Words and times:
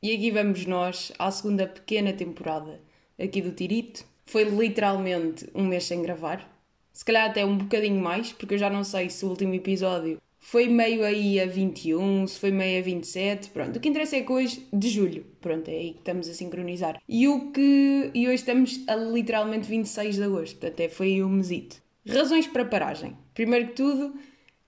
E 0.00 0.14
aqui 0.14 0.30
vamos 0.30 0.64
nós 0.64 1.10
à 1.18 1.28
segunda 1.28 1.66
pequena 1.66 2.12
temporada 2.12 2.80
aqui 3.18 3.42
do 3.42 3.50
Tirito. 3.50 4.04
Foi 4.26 4.44
literalmente 4.44 5.48
um 5.52 5.64
mês 5.64 5.84
sem 5.84 6.00
gravar. 6.02 6.48
Se 6.92 7.04
calhar 7.04 7.28
até 7.28 7.44
um 7.44 7.58
bocadinho 7.58 8.00
mais, 8.00 8.32
porque 8.32 8.54
eu 8.54 8.58
já 8.58 8.70
não 8.70 8.84
sei 8.84 9.10
se 9.10 9.24
o 9.24 9.28
último 9.28 9.54
episódio 9.54 10.22
foi 10.38 10.68
meio 10.68 11.04
aí 11.04 11.40
a 11.40 11.46
21, 11.46 12.28
se 12.28 12.38
foi 12.38 12.52
meio 12.52 12.78
a 12.78 12.82
27, 12.84 13.50
pronto. 13.50 13.76
O 13.76 13.80
que 13.80 13.88
interessa 13.88 14.16
é 14.16 14.22
que 14.22 14.30
hoje, 14.30 14.64
de 14.72 14.88
julho, 14.88 15.26
pronto, 15.40 15.68
é 15.68 15.72
aí 15.72 15.92
que 15.94 15.98
estamos 15.98 16.28
a 16.28 16.34
sincronizar. 16.34 17.02
E 17.08 17.26
o 17.26 17.50
que. 17.50 18.12
E 18.14 18.26
hoje 18.26 18.36
estamos 18.36 18.80
a 18.86 18.94
literalmente 18.94 19.66
26 19.66 20.14
de 20.14 20.22
agosto, 20.22 20.64
até 20.64 20.88
foi 20.88 21.24
um 21.24 21.28
mesito. 21.28 21.82
Razões 22.06 22.46
para 22.46 22.64
paragem. 22.64 23.16
Primeiro 23.34 23.68
que 23.68 23.74
tudo, 23.74 24.14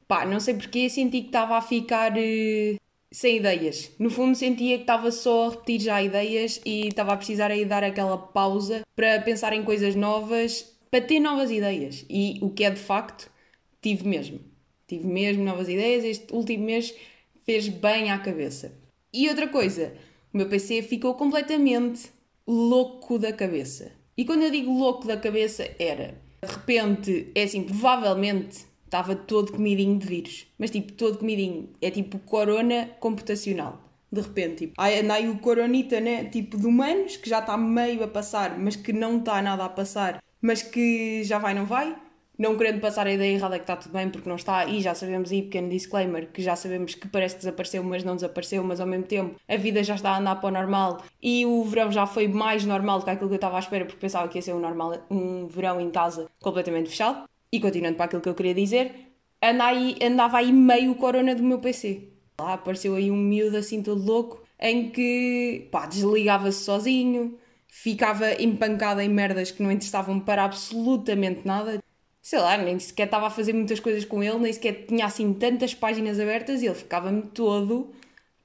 pá, 0.08 0.26
não 0.26 0.40
sei 0.40 0.54
porque 0.54 0.90
senti 0.90 1.20
que 1.20 1.26
estava 1.28 1.56
a 1.56 1.62
ficar. 1.62 2.14
Uh 2.18 2.79
sem 3.12 3.36
ideias. 3.38 3.90
No 3.98 4.10
fundo, 4.10 4.36
sentia 4.36 4.76
que 4.76 4.82
estava 4.82 5.10
só 5.10 5.46
a 5.46 5.50
repetir 5.50 5.80
já 5.80 6.02
ideias 6.02 6.60
e 6.64 6.88
estava 6.88 7.12
a 7.12 7.16
precisar 7.16 7.50
aí 7.50 7.64
dar 7.64 7.82
aquela 7.82 8.16
pausa 8.16 8.82
para 8.94 9.20
pensar 9.20 9.52
em 9.52 9.64
coisas 9.64 9.94
novas, 9.94 10.72
para 10.90 11.00
ter 11.00 11.20
novas 11.20 11.50
ideias. 11.50 12.04
E 12.08 12.38
o 12.40 12.50
que 12.50 12.64
é 12.64 12.70
de 12.70 12.80
facto, 12.80 13.30
tive 13.82 14.06
mesmo. 14.06 14.40
Tive 14.86 15.06
mesmo 15.06 15.44
novas 15.44 15.68
ideias. 15.68 16.04
Este 16.04 16.32
último 16.32 16.64
mês 16.64 16.94
fez 17.44 17.68
bem 17.68 18.10
à 18.10 18.18
cabeça. 18.18 18.72
E 19.12 19.28
outra 19.28 19.48
coisa, 19.48 19.92
o 20.32 20.36
meu 20.36 20.48
PC 20.48 20.82
ficou 20.82 21.14
completamente 21.14 22.10
louco 22.46 23.18
da 23.18 23.32
cabeça. 23.32 23.92
E 24.16 24.24
quando 24.24 24.42
eu 24.42 24.50
digo 24.50 24.72
louco 24.76 25.06
da 25.06 25.16
cabeça, 25.16 25.68
era 25.78 26.20
de 26.42 26.52
repente, 26.52 27.30
é 27.34 27.42
assim, 27.42 27.62
provavelmente 27.64 28.64
estava 28.90 29.14
todo 29.14 29.52
comidinho 29.52 29.96
de 29.98 30.06
vírus. 30.06 30.46
Mas 30.58 30.70
tipo, 30.70 30.92
todo 30.92 31.18
comidinho. 31.18 31.70
É 31.80 31.90
tipo 31.90 32.18
corona 32.18 32.90
computacional. 32.98 33.80
De 34.12 34.20
repente, 34.20 34.66
tipo, 34.66 34.82
anda 34.82 35.14
aí 35.14 35.28
o 35.28 35.38
coronita, 35.38 36.00
né? 36.00 36.24
Tipo 36.24 36.58
de 36.58 36.66
humanos, 36.66 37.16
que 37.16 37.30
já 37.30 37.38
está 37.38 37.56
meio 37.56 38.02
a 38.02 38.08
passar, 38.08 38.58
mas 38.58 38.74
que 38.74 38.92
não 38.92 39.18
está 39.18 39.40
nada 39.40 39.64
a 39.64 39.68
passar, 39.68 40.20
mas 40.42 40.62
que 40.62 41.22
já 41.22 41.38
vai, 41.38 41.54
não 41.54 41.64
vai. 41.64 41.96
Não 42.36 42.56
querendo 42.56 42.80
passar 42.80 43.06
a 43.06 43.12
ideia 43.12 43.34
errada 43.34 43.58
que 43.58 43.64
está 43.64 43.76
tudo 43.76 43.92
bem, 43.92 44.08
porque 44.08 44.26
não 44.26 44.36
está, 44.36 44.64
e 44.64 44.80
já 44.80 44.94
sabemos 44.94 45.30
aí, 45.30 45.42
pequeno 45.42 45.68
disclaimer, 45.68 46.32
que 46.32 46.40
já 46.42 46.56
sabemos 46.56 46.94
que 46.94 47.06
parece 47.06 47.34
que 47.34 47.40
desapareceu, 47.40 47.84
mas 47.84 48.02
não 48.02 48.14
desapareceu, 48.14 48.64
mas 48.64 48.80
ao 48.80 48.86
mesmo 48.86 49.04
tempo 49.04 49.36
a 49.46 49.56
vida 49.58 49.84
já 49.84 49.94
está 49.94 50.12
a 50.12 50.18
andar 50.18 50.36
para 50.36 50.48
o 50.48 50.50
normal 50.50 51.02
e 51.22 51.44
o 51.44 51.62
verão 51.64 51.92
já 51.92 52.06
foi 52.06 52.26
mais 52.28 52.64
normal 52.64 52.98
do 52.98 53.04
que 53.04 53.10
aquilo 53.10 53.28
que 53.28 53.34
eu 53.34 53.36
estava 53.36 53.56
à 53.56 53.60
espera, 53.60 53.84
porque 53.84 54.00
pensava 54.00 54.26
que 54.26 54.38
ia 54.38 54.42
ser 54.42 54.54
um, 54.54 54.58
normal, 54.58 55.06
um 55.10 55.46
verão 55.48 55.78
em 55.78 55.90
casa 55.90 56.30
completamente 56.40 56.88
fechado. 56.88 57.29
E 57.52 57.60
continuando 57.60 57.96
para 57.96 58.06
aquilo 58.06 58.22
que 58.22 58.28
eu 58.28 58.34
queria 58.34 58.54
dizer, 58.54 59.10
aí, 59.40 59.96
andava 60.02 60.38
aí 60.38 60.52
meio 60.52 60.94
corona 60.94 61.34
do 61.34 61.42
meu 61.42 61.58
PC. 61.58 62.08
Lá 62.40 62.54
apareceu 62.54 62.94
aí 62.94 63.10
um 63.10 63.16
miúdo 63.16 63.56
assim 63.56 63.82
todo 63.82 64.02
louco, 64.02 64.42
em 64.58 64.90
que 64.90 65.68
pá, 65.70 65.86
desligava-se 65.86 66.64
sozinho, 66.64 67.38
ficava 67.66 68.40
empancado 68.40 69.00
em 69.00 69.08
merdas 69.08 69.50
que 69.50 69.62
não 69.62 69.72
interessavam 69.72 70.20
para 70.20 70.44
absolutamente 70.44 71.46
nada. 71.46 71.82
Sei 72.22 72.38
lá, 72.38 72.56
nem 72.56 72.78
sequer 72.78 73.06
estava 73.06 73.26
a 73.26 73.30
fazer 73.30 73.52
muitas 73.52 73.80
coisas 73.80 74.04
com 74.04 74.22
ele, 74.22 74.38
nem 74.38 74.52
sequer 74.52 74.86
tinha 74.86 75.06
assim 75.06 75.32
tantas 75.34 75.74
páginas 75.74 76.20
abertas 76.20 76.62
e 76.62 76.66
ele 76.66 76.74
ficava-me 76.74 77.22
todo 77.22 77.92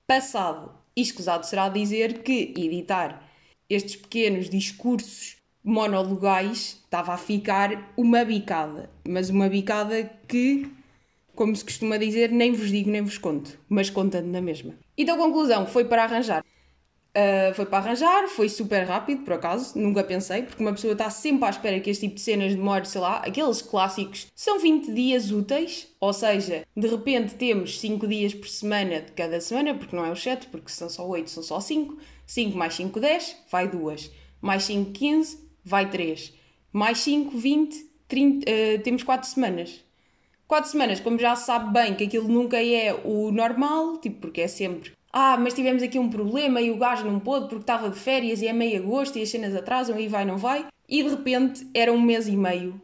passado. 0.07 0.71
E 0.95 1.01
escusado 1.01 1.45
será 1.45 1.69
dizer 1.69 2.23
que 2.23 2.53
editar 2.57 3.21
estes 3.69 3.97
pequenos 3.97 4.49
discursos 4.49 5.34
monologais 5.65 6.79
estava 6.85 7.13
a 7.13 7.17
ficar 7.17 7.91
uma 7.97 8.23
bicada. 8.23 8.89
Mas 9.07 9.31
uma 9.31 9.49
bicada 9.49 10.09
que, 10.27 10.71
como 11.33 11.55
se 11.55 11.65
costuma 11.65 11.97
dizer, 11.97 12.31
nem 12.31 12.53
vos 12.53 12.69
digo 12.69 12.91
nem 12.91 13.01
vos 13.01 13.17
conto, 13.17 13.59
mas 13.67 13.89
contando 13.89 14.27
na 14.27 14.39
mesma. 14.39 14.75
Então, 14.95 15.17
conclusão, 15.17 15.65
foi 15.65 15.85
para 15.85 16.03
arranjar. 16.03 16.45
Uh, 17.15 17.53
foi 17.55 17.65
para 17.65 17.77
arranjar, 17.77 18.27
foi 18.27 18.49
super 18.49 18.83
rápido, 18.83 19.23
por 19.23 19.33
acaso, 19.35 19.79
nunca 19.79 20.03
pensei, 20.03 20.43
porque 20.43 20.61
uma 20.61 20.73
pessoa 20.73 20.91
está 20.91 21.09
sempre 21.09 21.45
à 21.45 21.49
espera 21.49 21.79
que 21.79 21.89
este 21.89 22.07
tipo 22.07 22.15
de 22.15 22.21
cenas 22.21 22.53
demore, 22.53 22.85
sei 22.85 22.99
lá, 22.99 23.19
aqueles 23.19 23.61
clássicos 23.61 24.27
são 24.35 24.59
20 24.59 24.91
dias 24.91 25.31
úteis, 25.31 25.87
ou 25.97 26.11
seja, 26.11 26.67
de 26.75 26.87
repente 26.87 27.35
temos 27.35 27.79
5 27.79 28.05
dias 28.05 28.33
por 28.33 28.49
semana 28.49 28.99
de 28.99 29.13
cada 29.13 29.39
semana, 29.39 29.73
porque 29.73 29.95
não 29.95 30.05
é 30.05 30.11
o 30.11 30.15
7, 30.15 30.47
porque 30.47 30.69
são 30.69 30.89
só 30.89 31.07
8, 31.07 31.29
são 31.29 31.41
só 31.41 31.61
5, 31.61 31.97
5 32.27 32.57
mais 32.57 32.75
5, 32.75 32.99
10, 32.99 33.37
vai 33.49 33.69
2, 33.69 34.11
mais 34.41 34.65
5, 34.65 34.91
15, 34.91 35.44
vai 35.65 35.89
3. 35.89 36.33
Mais 36.71 36.99
5, 36.99 37.37
20, 37.37 37.89
30, 38.07 38.49
uh, 38.49 38.83
temos 38.83 39.03
4 39.03 39.27
semanas. 39.27 39.83
4 40.47 40.71
semanas, 40.71 40.99
como 41.01 41.19
já 41.19 41.35
se 41.35 41.47
sabe 41.47 41.73
bem 41.73 41.95
que 41.95 42.03
aquilo 42.05 42.29
nunca 42.29 42.63
é 42.63 42.93
o 42.93 43.31
normal, 43.31 43.97
tipo, 43.97 44.21
porque 44.21 44.41
é 44.41 44.47
sempre 44.47 44.95
ah, 45.17 45.37
mas 45.37 45.53
tivemos 45.53 45.81
aqui 45.81 45.97
um 45.97 46.09
problema 46.09 46.59
e 46.59 46.69
o 46.69 46.75
gajo 46.77 47.05
não 47.05 47.21
pôde 47.21 47.47
porque 47.47 47.63
estava 47.63 47.89
de 47.89 47.97
férias 47.97 48.41
e 48.41 48.47
é 48.49 48.51
meio 48.51 48.83
agosto 48.83 49.17
e 49.17 49.21
as 49.21 49.29
cenas 49.29 49.55
atrasam 49.55 49.97
e 49.97 50.09
vai, 50.09 50.25
não 50.25 50.37
vai. 50.37 50.67
E 50.89 51.01
de 51.01 51.07
repente 51.07 51.65
era 51.73 51.89
um 51.93 52.01
mês 52.01 52.27
e 52.27 52.35
meio 52.35 52.81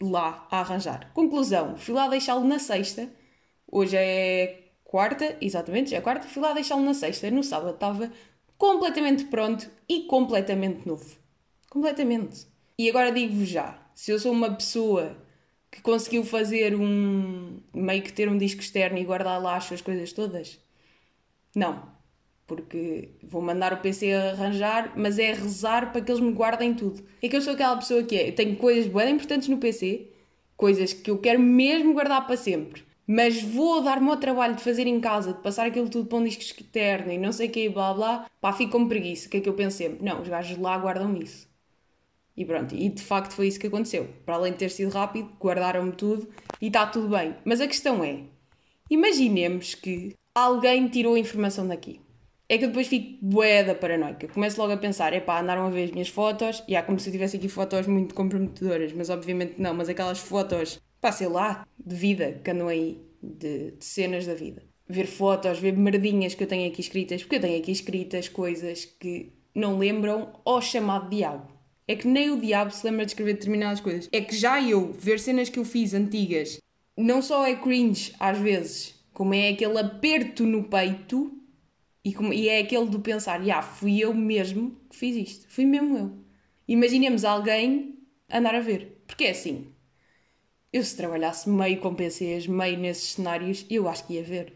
lá 0.00 0.46
a 0.48 0.60
arranjar. 0.60 1.10
Conclusão, 1.12 1.76
fui 1.76 1.92
lá 1.92 2.06
deixá-lo 2.06 2.44
na 2.44 2.60
sexta. 2.60 3.10
Hoje 3.66 3.96
é 3.96 4.68
quarta, 4.84 5.36
exatamente, 5.40 5.90
já 5.90 5.96
é 5.96 6.00
quarta. 6.00 6.28
Fui 6.28 6.40
lá 6.40 6.52
deixá-lo 6.52 6.84
na 6.84 6.94
sexta. 6.94 7.28
No 7.32 7.42
sábado 7.42 7.74
estava 7.74 8.12
completamente 8.56 9.24
pronto 9.24 9.68
e 9.88 10.04
completamente 10.04 10.86
novo. 10.86 11.19
Completamente. 11.70 12.46
E 12.76 12.90
agora 12.90 13.12
digo-vos 13.12 13.48
já: 13.48 13.78
se 13.94 14.10
eu 14.10 14.18
sou 14.18 14.32
uma 14.32 14.52
pessoa 14.52 15.16
que 15.70 15.80
conseguiu 15.80 16.24
fazer 16.24 16.74
um. 16.74 17.60
meio 17.72 18.02
que 18.02 18.12
ter 18.12 18.28
um 18.28 18.36
disco 18.36 18.60
externo 18.60 18.98
e 18.98 19.04
guardar 19.04 19.40
lá 19.40 19.56
as 19.56 19.64
suas 19.64 19.80
coisas 19.80 20.12
todas, 20.12 20.60
não. 21.54 21.98
Porque 22.46 23.10
vou 23.22 23.40
mandar 23.40 23.72
o 23.72 23.76
PC 23.76 24.12
arranjar, 24.12 24.92
mas 24.96 25.18
é 25.20 25.32
rezar 25.32 25.92
para 25.92 26.00
que 26.00 26.10
eles 26.10 26.20
me 26.20 26.32
guardem 26.32 26.74
tudo. 26.74 27.06
É 27.22 27.28
que 27.28 27.36
eu 27.36 27.40
sou 27.40 27.52
aquela 27.52 27.76
pessoa 27.76 28.02
que 28.02 28.16
é: 28.16 28.28
eu 28.28 28.34
tenho 28.34 28.56
coisas 28.56 28.92
bem 28.92 29.14
importantes 29.14 29.48
no 29.48 29.58
PC, 29.58 30.08
coisas 30.56 30.92
que 30.92 31.10
eu 31.10 31.18
quero 31.18 31.38
mesmo 31.38 31.94
guardar 31.94 32.26
para 32.26 32.36
sempre 32.36 32.84
mas 33.12 33.42
vou 33.42 33.82
dar-me 33.82 34.08
ao 34.08 34.16
trabalho 34.16 34.54
de 34.54 34.62
fazer 34.62 34.86
em 34.86 35.00
casa, 35.00 35.32
de 35.32 35.40
passar 35.40 35.66
aquilo 35.66 35.90
tudo 35.90 36.06
para 36.06 36.18
um 36.18 36.22
disco 36.22 36.42
externo 36.42 37.10
e 37.10 37.18
não 37.18 37.32
sei 37.32 37.48
o 37.48 37.50
que, 37.50 37.68
blá 37.68 37.92
blá, 37.92 38.26
pá, 38.40 38.52
fico 38.52 38.70
com 38.70 38.86
preguiça. 38.86 39.26
O 39.26 39.30
que 39.30 39.38
é 39.38 39.40
que 39.40 39.48
eu 39.48 39.70
sempre? 39.72 40.04
Não, 40.04 40.22
os 40.22 40.28
gajos 40.28 40.56
lá 40.56 40.78
guardam 40.78 41.16
isso. 41.16 41.49
E 42.40 42.44
pronto, 42.46 42.74
e 42.74 42.88
de 42.88 43.02
facto 43.02 43.32
foi 43.32 43.48
isso 43.48 43.60
que 43.60 43.66
aconteceu. 43.66 44.08
Para 44.24 44.36
além 44.36 44.52
de 44.52 44.60
ter 44.60 44.70
sido 44.70 44.90
rápido, 44.90 45.30
guardaram-me 45.38 45.92
tudo 45.92 46.26
e 46.58 46.68
está 46.68 46.86
tudo 46.86 47.10
bem. 47.10 47.36
Mas 47.44 47.60
a 47.60 47.66
questão 47.66 48.02
é: 48.02 48.20
imaginemos 48.88 49.74
que 49.74 50.14
alguém 50.34 50.88
tirou 50.88 51.16
a 51.16 51.18
informação 51.18 51.68
daqui. 51.68 52.00
É 52.48 52.56
que 52.56 52.64
eu 52.64 52.68
depois 52.68 52.86
fico 52.86 53.18
bué 53.22 53.62
da 53.62 53.74
paranoica. 53.74 54.26
Começo 54.28 54.58
logo 54.58 54.72
a 54.72 54.78
pensar: 54.78 55.12
é 55.12 55.20
pá, 55.20 55.38
andaram 55.38 55.66
a 55.66 55.68
ver 55.68 55.84
as 55.84 55.90
minhas 55.90 56.08
fotos, 56.08 56.64
e 56.66 56.74
há 56.74 56.82
como 56.82 56.98
se 56.98 57.10
eu 57.10 57.12
tivesse 57.12 57.36
aqui 57.36 57.46
fotos 57.46 57.86
muito 57.86 58.14
comprometedoras, 58.14 58.94
mas 58.94 59.10
obviamente 59.10 59.60
não. 59.60 59.74
Mas 59.74 59.90
aquelas 59.90 60.18
fotos, 60.18 60.80
pá, 60.98 61.12
sei 61.12 61.28
lá, 61.28 61.68
de 61.78 61.94
vida 61.94 62.40
que 62.42 62.50
andam 62.50 62.68
aí, 62.68 63.02
de, 63.22 63.72
de 63.72 63.84
cenas 63.84 64.26
da 64.26 64.32
vida. 64.32 64.62
Ver 64.88 65.06
fotos, 65.06 65.58
ver 65.58 65.76
merdinhas 65.76 66.34
que 66.34 66.42
eu 66.42 66.48
tenho 66.48 66.66
aqui 66.66 66.80
escritas, 66.80 67.22
porque 67.22 67.36
eu 67.36 67.40
tenho 67.42 67.58
aqui 67.58 67.70
escritas 67.70 68.30
coisas 68.30 68.86
que 68.86 69.30
não 69.54 69.76
lembram 69.76 70.40
ao 70.42 70.62
chamado 70.62 71.10
diabo. 71.10 71.49
É 71.90 71.96
que 71.96 72.06
nem 72.06 72.30
o 72.30 72.40
diabo 72.40 72.70
se 72.70 72.86
lembra 72.86 73.04
de 73.04 73.10
escrever 73.10 73.32
determinadas 73.32 73.80
coisas. 73.80 74.08
É 74.12 74.20
que 74.20 74.36
já 74.36 74.62
eu 74.62 74.92
ver 74.92 75.18
cenas 75.18 75.48
que 75.48 75.58
eu 75.58 75.64
fiz 75.64 75.92
antigas, 75.92 76.60
não 76.96 77.20
só 77.20 77.44
é 77.44 77.56
cringe 77.56 78.14
às 78.20 78.38
vezes, 78.38 78.94
como 79.12 79.34
é 79.34 79.48
aquele 79.48 79.76
aperto 79.76 80.46
no 80.46 80.62
peito 80.62 81.36
e, 82.04 82.14
como, 82.14 82.32
e 82.32 82.48
é 82.48 82.60
aquele 82.60 82.86
do 82.86 83.00
pensar, 83.00 83.42
já, 83.42 83.60
fui 83.60 83.98
eu 83.98 84.14
mesmo 84.14 84.76
que 84.88 84.94
fiz 84.94 85.16
isto. 85.16 85.48
Fui 85.48 85.64
mesmo 85.64 85.98
eu. 85.98 86.12
Imaginemos 86.68 87.24
alguém 87.24 87.98
andar 88.32 88.54
a 88.54 88.60
ver. 88.60 89.02
Porque 89.04 89.24
é 89.24 89.30
assim, 89.30 89.66
eu 90.72 90.84
se 90.84 90.96
trabalhasse 90.96 91.50
meio 91.50 91.80
com 91.80 91.92
PCs, 91.92 92.46
meio 92.46 92.78
nesses 92.78 93.14
cenários, 93.14 93.66
eu 93.68 93.88
acho 93.88 94.06
que 94.06 94.14
ia 94.14 94.22
ver. 94.22 94.52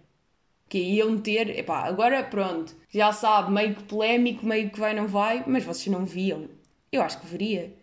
Que 0.68 0.78
iam 0.78 1.18
ter, 1.18 1.58
epá, 1.58 1.80
agora 1.80 2.22
pronto, 2.22 2.76
já 2.88 3.12
sabe, 3.12 3.50
meio 3.52 3.74
que 3.74 3.82
polémico, 3.82 4.46
meio 4.46 4.70
que 4.70 4.78
vai, 4.78 4.94
não 4.94 5.08
vai, 5.08 5.42
mas 5.48 5.64
vocês 5.64 5.88
não 5.88 6.06
viam. 6.06 6.48
Eu 6.94 7.02
acho 7.02 7.20
que 7.20 7.26
veria. 7.26 7.76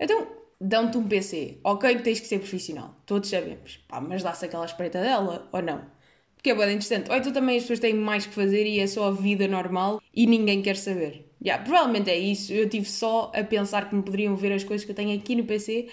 Então, 0.00 0.26
dão-te 0.60 0.98
um 0.98 1.06
PC. 1.06 1.60
Ok 1.62 1.94
que 1.94 2.02
tens 2.02 2.18
que 2.18 2.26
ser 2.26 2.40
profissional. 2.40 2.96
Todos 3.06 3.30
sabemos. 3.30 3.76
Pá, 3.86 4.00
mas 4.00 4.20
dá-se 4.20 4.44
aquela 4.44 4.66
espreita 4.66 5.00
dela 5.00 5.48
ou 5.52 5.62
não? 5.62 5.86
Porque 6.34 6.50
é 6.50 6.54
bem 6.56 6.66
interessante. 6.74 7.08
Ou 7.08 7.16
então 7.16 7.32
também 7.32 7.56
as 7.56 7.62
pessoas 7.62 7.78
têm 7.78 7.94
mais 7.94 8.26
que 8.26 8.34
fazer 8.34 8.66
e 8.66 8.80
é 8.80 8.86
só 8.88 9.06
a 9.06 9.10
vida 9.12 9.46
normal 9.46 10.02
e 10.12 10.26
ninguém 10.26 10.60
quer 10.60 10.76
saber. 10.76 11.32
Yeah, 11.40 11.62
provavelmente 11.62 12.10
é 12.10 12.18
isso. 12.18 12.52
Eu 12.52 12.68
tive 12.68 12.86
só 12.86 13.30
a 13.32 13.44
pensar 13.44 13.88
que 13.88 13.94
me 13.94 14.02
poderiam 14.02 14.34
ver 14.34 14.52
as 14.52 14.64
coisas 14.64 14.84
que 14.84 14.90
eu 14.90 14.96
tenho 14.96 15.16
aqui 15.16 15.36
no 15.36 15.44
PC, 15.44 15.88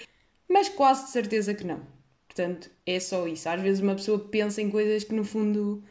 mas 0.49 0.67
quase 0.67 1.05
de 1.05 1.11
certeza 1.11 1.53
que 1.53 1.63
não. 1.63 1.81
Portanto, 2.27 2.71
é 2.83 2.99
só 2.99 3.27
isso. 3.27 3.47
Às 3.47 3.61
vezes 3.61 3.79
uma 3.79 3.93
pessoa 3.93 4.17
pensa 4.17 4.59
em 4.59 4.71
coisas 4.71 5.03
que 5.03 5.13
no 5.13 5.23
fundo 5.23 5.83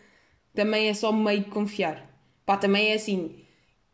também 0.52 0.88
é 0.88 0.94
só 0.94 1.12
meio 1.12 1.44
que 1.44 1.50
confiar. 1.50 2.04
Pá, 2.44 2.56
também 2.56 2.90
é 2.90 2.94
assim 2.94 3.43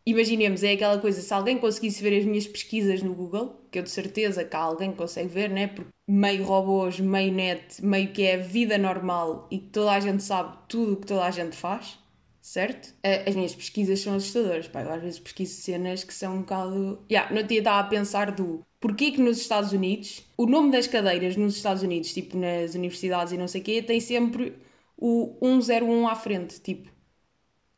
imaginemos, 0.07 0.63
é 0.63 0.73
aquela 0.73 0.99
coisa, 0.99 1.21
se 1.21 1.33
alguém 1.33 1.59
conseguisse 1.59 2.03
ver 2.03 2.19
as 2.19 2.25
minhas 2.25 2.47
pesquisas 2.47 3.03
no 3.03 3.15
Google, 3.15 3.61
que 3.71 3.79
eu 3.79 3.83
de 3.83 3.91
certeza 3.91 4.45
que 4.45 4.57
alguém 4.57 4.93
consegue 4.93 5.29
ver, 5.29 5.51
né? 5.51 5.69
Porque 5.69 5.91
meio 6.09 6.45
robôs, 6.45 6.99
meio 6.99 7.33
net, 7.33 7.85
meio 7.85 8.13
que 8.13 8.23
é 8.23 8.37
vida 8.37 8.77
normal 8.77 9.47
e 9.51 9.59
que 9.59 9.69
toda 9.69 9.93
a 9.93 10.01
gente 10.01 10.23
sabe 10.23 10.57
tudo 10.69 10.95
o 10.95 10.97
que 10.97 11.07
toda 11.07 11.25
a 11.25 11.31
gente 11.31 11.57
faz, 11.57 11.99
certo? 12.41 12.95
As 13.27 13.35
minhas 13.35 13.55
pesquisas 13.55 14.01
são 14.01 14.15
assustadoras, 14.15 14.67
pá. 14.67 14.83
Eu 14.83 14.93
às 14.93 15.03
vezes 15.03 15.21
pesquiso 15.21 15.61
cenas 15.61 16.03
que 16.03 16.13
são 16.13 16.37
um 16.37 16.41
bocado. 16.41 17.05
Yeah, 17.11 17.33
no 17.33 17.43
dia 17.43 17.59
estava 17.59 17.81
a 17.81 17.85
pensar 17.85 18.33
do 18.33 18.65
porquê 18.81 19.13
que 19.13 19.21
nos 19.21 19.39
Estados 19.39 19.73
Unidos, 19.73 20.27
o 20.37 20.47
nome 20.47 20.73
das 20.73 20.87
cadeiras 20.87 21.37
nos 21.37 21.57
Estados 21.57 21.83
Unidos, 21.83 22.13
tipo 22.13 22.37
nas 22.37 22.75
universidades 22.75 23.33
e 23.33 23.39
não 23.39 23.47
sei 23.47 23.61
o 23.61 23.65
quê, 23.65 23.83
tem 23.83 24.01
sempre 24.01 24.55
o 24.97 25.37
101 25.41 26.09
à 26.09 26.15
frente, 26.17 26.61
tipo 26.61 26.91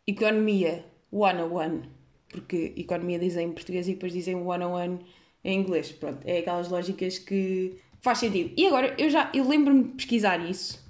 Economia 0.06 0.84
101, 1.12 1.82
porque 2.32 2.72
Economia 2.76 3.18
dizem 3.18 3.46
em 3.48 3.52
português 3.52 3.86
e 3.86 3.92
depois 3.92 4.12
dizem 4.12 4.34
101 4.34 4.98
em 5.44 5.60
inglês. 5.60 5.92
Pronto, 5.92 6.18
é 6.24 6.38
aquelas 6.38 6.68
lógicas 6.68 7.18
que 7.18 7.76
faz 8.00 8.18
sentido. 8.18 8.52
E 8.56 8.66
agora, 8.66 8.94
eu 8.98 9.08
já 9.08 9.30
eu 9.32 9.46
lembro-me 9.46 9.84
de 9.84 9.90
pesquisar 9.90 10.38
isso, 10.38 10.84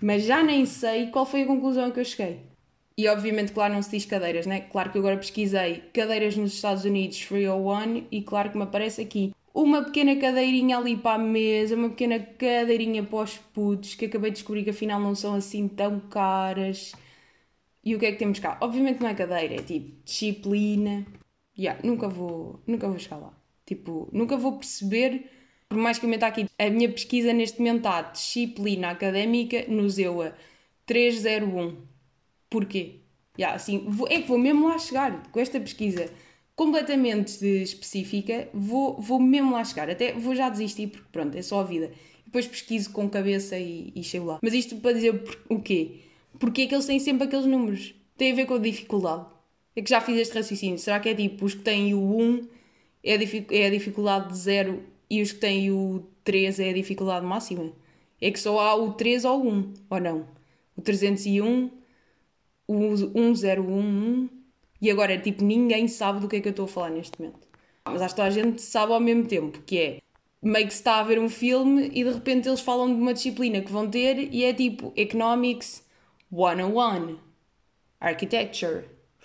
mas 0.00 0.24
já 0.24 0.42
nem 0.42 0.64
sei 0.66 1.08
qual 1.08 1.26
foi 1.26 1.42
a 1.42 1.46
conclusão 1.46 1.90
que 1.90 2.00
eu 2.00 2.04
cheguei. 2.04 2.38
E 2.96 3.08
obviamente, 3.08 3.52
claro, 3.52 3.72
não 3.72 3.82
se 3.82 3.90
diz 3.90 4.04
cadeiras, 4.04 4.46
né? 4.46 4.60
Claro 4.60 4.90
que 4.90 4.98
agora 4.98 5.16
pesquisei 5.16 5.82
cadeiras 5.92 6.36
nos 6.36 6.52
Estados 6.52 6.84
Unidos 6.84 7.18
301 7.18 8.06
e 8.10 8.22
claro 8.22 8.50
que 8.50 8.58
me 8.58 8.64
aparece 8.64 9.00
aqui 9.00 9.32
uma 9.54 9.82
pequena 9.82 10.16
cadeirinha 10.16 10.78
ali 10.78 10.96
para 10.96 11.16
a 11.16 11.18
mesa, 11.18 11.74
uma 11.74 11.88
pequena 11.88 12.18
cadeirinha 12.20 13.02
para 13.02 13.24
os 13.24 13.36
putos, 13.36 13.94
que 13.94 14.06
acabei 14.06 14.30
de 14.30 14.36
descobrir 14.36 14.64
que 14.64 14.70
afinal 14.70 15.00
não 15.00 15.14
são 15.14 15.34
assim 15.34 15.66
tão 15.66 15.98
caras. 15.98 16.92
E 17.82 17.94
o 17.94 17.98
que 17.98 18.06
é 18.06 18.12
que 18.12 18.18
temos 18.18 18.38
cá? 18.38 18.58
Obviamente 18.60 19.00
não 19.00 19.08
é 19.08 19.14
cadeira, 19.14 19.54
é 19.54 19.62
tipo 19.62 20.02
disciplina. 20.04 21.06
Yeah, 21.58 21.80
nunca 21.84 22.08
vou, 22.08 22.60
nunca 22.66 22.88
vou 22.88 22.98
chegar 22.98 23.16
lá. 23.16 23.32
Tipo, 23.66 24.08
nunca 24.12 24.36
vou 24.36 24.58
perceber, 24.58 25.30
por 25.68 25.78
mais 25.78 25.98
que 25.98 26.04
eu 26.04 26.10
meta 26.10 26.26
aqui, 26.26 26.46
a 26.58 26.70
minha 26.70 26.88
pesquisa 26.90 27.32
neste 27.32 27.58
momento 27.58 27.78
está 27.78 28.02
disciplina 28.02 28.90
académica 28.90 29.64
no 29.68 29.88
ZEUA 29.88 30.34
301. 30.86 31.76
Porquê? 32.48 33.00
Yeah, 33.38 33.56
assim, 33.56 33.84
vou, 33.86 34.08
é 34.08 34.20
que 34.20 34.28
vou 34.28 34.38
mesmo 34.38 34.68
lá 34.68 34.78
chegar 34.78 35.30
com 35.30 35.40
esta 35.40 35.58
pesquisa 35.60 36.10
completamente 36.54 37.46
específica, 37.62 38.48
vou, 38.52 39.00
vou 39.00 39.18
mesmo 39.18 39.52
lá 39.52 39.64
chegar. 39.64 39.88
Até 39.88 40.12
vou 40.12 40.34
já 40.34 40.50
desistir, 40.50 40.88
porque 40.88 41.06
pronto, 41.10 41.36
é 41.36 41.42
só 41.42 41.60
a 41.60 41.64
vida. 41.64 41.90
Depois 42.26 42.46
pesquiso 42.46 42.90
com 42.90 43.08
cabeça 43.08 43.58
e, 43.58 43.92
e 43.94 44.04
chego 44.04 44.26
lá. 44.26 44.38
Mas 44.42 44.52
isto 44.52 44.76
para 44.76 44.92
dizer 44.92 45.22
o 45.48 45.60
quê? 45.60 46.00
Porque 46.40 46.62
é 46.62 46.66
que 46.66 46.74
eles 46.74 46.86
têm 46.86 46.98
sempre 46.98 47.24
aqueles 47.24 47.44
números? 47.44 47.94
Tem 48.16 48.32
a 48.32 48.34
ver 48.34 48.46
com 48.46 48.54
a 48.54 48.58
dificuldade. 48.58 49.26
É 49.76 49.82
que 49.82 49.90
já 49.90 50.00
fiz 50.00 50.16
este 50.16 50.34
raciocínio. 50.34 50.78
Será 50.78 50.98
que 50.98 51.10
é 51.10 51.14
tipo 51.14 51.44
os 51.44 51.54
que 51.54 51.60
têm 51.60 51.94
o 51.94 52.00
1 52.00 52.48
é 53.04 53.14
a, 53.14 53.18
é 53.50 53.66
a 53.66 53.70
dificuldade 53.70 54.28
de 54.28 54.38
0 54.38 54.82
e 55.08 55.20
os 55.20 55.32
que 55.32 55.38
têm 55.38 55.70
o 55.70 56.02
3 56.24 56.58
é 56.58 56.70
a 56.70 56.72
dificuldade 56.72 57.26
máxima? 57.26 57.70
É 58.18 58.30
que 58.30 58.40
só 58.40 58.58
há 58.58 58.74
o 58.74 58.94
3 58.94 59.24
ou 59.26 59.44
o 59.44 59.48
1, 59.48 59.74
ou 59.90 60.00
não? 60.00 60.26
O 60.76 60.80
301, 60.80 61.70
o 62.66 62.74
1011 62.74 64.30
e 64.80 64.90
agora, 64.90 65.18
tipo, 65.18 65.44
ninguém 65.44 65.86
sabe 65.86 66.20
do 66.20 66.28
que 66.28 66.36
é 66.36 66.40
que 66.40 66.48
eu 66.48 66.52
estou 66.52 66.64
a 66.64 66.68
falar 66.68 66.90
neste 66.90 67.20
momento. 67.20 67.46
Mas 67.84 68.00
acho 68.00 68.14
que 68.14 68.20
a 68.22 68.30
gente 68.30 68.62
sabe 68.62 68.94
ao 68.94 69.00
mesmo 69.00 69.26
tempo, 69.26 69.60
que 69.66 69.78
é 69.78 69.98
meio 70.42 70.66
que 70.66 70.72
se 70.72 70.80
está 70.80 71.00
a 71.00 71.02
ver 71.02 71.18
um 71.18 71.28
filme 71.28 71.90
e 71.92 72.02
de 72.02 72.10
repente 72.10 72.48
eles 72.48 72.60
falam 72.60 72.86
de 72.86 72.98
uma 72.98 73.12
disciplina 73.12 73.60
que 73.60 73.70
vão 73.70 73.90
ter 73.90 74.32
e 74.32 74.42
é 74.42 74.54
tipo 74.54 74.90
Economics 74.96 75.84
101, 76.30 77.18
Architecture 78.00 78.84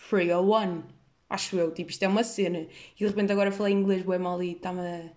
301. 0.10 0.84
Acho 1.30 1.58
eu, 1.58 1.72
tipo, 1.72 1.92
isto 1.92 2.04
é 2.04 2.08
uma 2.08 2.24
cena. 2.24 2.60
E 2.60 2.98
de 2.98 3.08
repente 3.08 3.32
agora 3.32 3.52
falei 3.52 3.74
inglês 3.74 4.04
bem 4.04 4.20
mal 4.20 4.42
e 4.42 4.54
está-me 4.54 5.12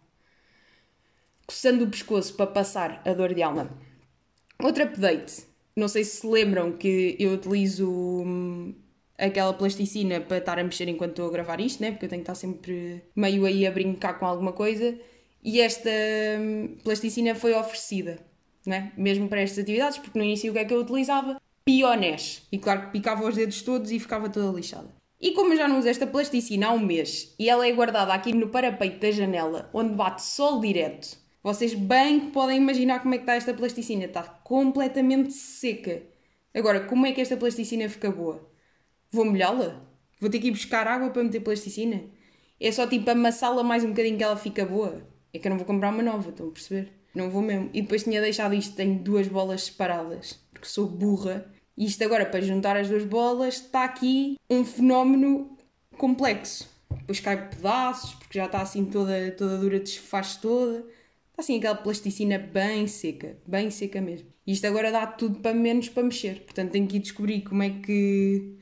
coçando 1.47 1.85
o 1.85 1.91
pescoço 1.91 2.35
para 2.35 2.47
passar 2.47 3.03
a 3.05 3.13
dor 3.15 3.35
de 3.35 3.43
alma. 3.43 3.71
Outro 4.63 4.85
update. 4.85 5.47
Não 5.77 5.89
sei 5.89 6.05
se 6.05 6.27
lembram 6.27 6.73
que 6.73 7.17
eu 7.19 7.33
utilizo 7.33 7.89
hum, 7.89 8.75
aquela 9.17 9.55
plasticina 9.55 10.21
para 10.21 10.39
estar 10.39 10.59
a 10.59 10.65
mexer 10.65 10.89
enquanto 10.89 11.11
estou 11.11 11.29
a 11.29 11.33
gravar 11.33 11.61
isto, 11.61 11.81
né? 11.81 11.93
Porque 11.93 12.07
eu 12.07 12.09
tenho 12.09 12.23
que 12.23 12.31
estar 12.31 12.35
sempre 12.35 13.03
meio 13.15 13.45
aí 13.47 13.67
a 13.67 13.71
brincar 13.71 14.19
com 14.19 14.27
alguma 14.27 14.53
coisa. 14.53 14.99
E 15.43 15.61
esta 15.61 15.91
hum, 16.41 16.77
plasticina 16.83 17.35
foi 17.35 17.55
oferecida, 17.55 18.19
né? 18.67 18.93
Mesmo 18.97 19.29
para 19.29 19.41
estas 19.41 19.59
atividades, 19.59 19.99
porque 19.99 20.19
no 20.19 20.25
início 20.25 20.51
o 20.51 20.55
que 20.55 20.59
é 20.59 20.65
que 20.65 20.75
eu 20.75 20.81
utilizava? 20.81 21.41
Pionés. 21.69 22.49
E 22.51 22.57
claro 22.57 22.87
que 22.87 22.93
picava 22.93 23.29
os 23.29 23.35
dedos 23.35 23.61
todos 23.61 23.91
e 23.91 23.99
ficava 23.99 24.31
toda 24.31 24.57
lixada. 24.57 24.89
E 25.21 25.33
como 25.33 25.53
eu 25.53 25.59
já 25.59 25.69
não 25.69 25.79
uso 25.79 25.87
esta 25.87 26.07
plasticina 26.07 26.69
há 26.69 26.73
um 26.73 26.79
mês 26.79 27.35
e 27.39 27.51
ela 27.51 27.69
é 27.69 27.73
guardada 27.73 28.15
aqui 28.15 28.33
no 28.33 28.49
parapeito 28.49 29.01
da 29.01 29.11
janela, 29.11 29.69
onde 29.75 29.93
bate 29.95 30.23
sol 30.23 30.61
direto, 30.61 31.19
vocês 31.43 31.75
bem 31.75 32.21
que 32.21 32.27
podem 32.31 32.57
imaginar 32.57 33.01
como 33.03 33.13
é 33.13 33.19
que 33.19 33.25
está 33.25 33.35
esta 33.35 33.53
plasticina. 33.53 34.07
Está 34.07 34.23
completamente 34.23 35.35
seca. 35.35 36.05
Agora, 36.55 36.87
como 36.87 37.05
é 37.05 37.13
que 37.13 37.21
esta 37.21 37.37
plasticina 37.37 37.87
fica 37.91 38.11
boa? 38.11 38.51
Vou 39.11 39.27
molhá-la? 39.27 39.87
Vou 40.19 40.31
ter 40.31 40.39
que 40.39 40.47
ir 40.47 40.53
buscar 40.53 40.87
água 40.87 41.11
para 41.11 41.23
meter 41.23 41.41
plasticina? 41.41 42.03
É 42.59 42.73
só 42.73 42.87
tipo 42.87 43.11
amassá-la 43.11 43.63
mais 43.63 43.85
um 43.85 43.91
bocadinho 43.91 44.17
que 44.17 44.25
ela 44.25 44.39
fica 44.39 44.65
boa? 44.65 45.07
É 45.35 45.39
que 45.39 45.47
eu 45.47 45.51
não 45.51 45.59
vou 45.59 45.67
comprar 45.67 45.93
uma 45.93 46.03
nova, 46.03 46.31
estão 46.31 46.49
a 46.49 46.51
perceber? 46.51 46.95
Não 47.15 47.29
vou 47.29 47.43
mesmo. 47.43 47.69
E 47.75 47.83
depois 47.83 48.05
tinha 48.05 48.23
deixado 48.23 48.55
isto, 48.55 48.75
tenho 48.75 48.99
duas 49.01 49.29
bolas 49.29 49.65
separadas, 49.65 50.41
porque 50.51 50.67
sou 50.67 50.87
burra. 50.87 51.58
E 51.79 51.85
isto 51.85 52.03
agora, 52.03 52.27
para 52.27 52.41
juntar 52.41 52.77
as 52.77 52.89
duas 52.89 53.05
bolas, 53.05 53.55
está 53.55 53.85
aqui 53.85 54.37
um 54.51 54.65
fenómeno 54.65 55.57
complexo. 55.97 56.69
Depois 56.91 57.21
cai 57.21 57.49
pedaços, 57.49 58.15
porque 58.15 58.37
já 58.37 58.47
está 58.47 58.61
assim 58.61 58.85
toda, 58.85 59.31
toda 59.31 59.59
dura, 59.59 59.79
desfaz 59.79 60.37
toda. 60.37 60.79
Está 60.79 61.39
assim 61.39 61.57
aquela 61.57 61.77
plasticina 61.77 62.37
bem 62.37 62.89
seca, 62.89 63.39
bem 63.47 63.71
seca 63.71 64.01
mesmo. 64.01 64.27
E 64.45 64.55
isto 64.55 64.67
agora 64.67 64.91
dá 64.91 65.07
tudo 65.07 65.39
para 65.39 65.55
menos 65.55 65.89
para 65.89 66.03
mexer. 66.03 66.41
Portanto, 66.41 66.73
tenho 66.73 66.89
que 66.89 66.97
ir 66.97 67.01
descobrir 67.01 67.43
como 67.43 67.63
é 67.63 67.71
que 67.71 68.57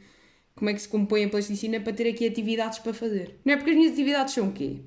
como 0.55 0.71
é 0.71 0.75
que 0.75 0.83
se 0.83 0.89
compõe 0.89 1.25
a 1.25 1.29
plasticina 1.31 1.81
para 1.81 1.95
ter 1.95 2.11
aqui 2.11 2.27
atividades 2.27 2.81
para 2.81 2.93
fazer. 2.93 3.41
Não 3.47 3.55
é 3.55 3.57
porque 3.57 3.71
as 3.71 3.77
minhas 3.77 3.93
atividades 3.93 4.35
são 4.35 4.49
o 4.49 4.53
quê? 4.53 4.81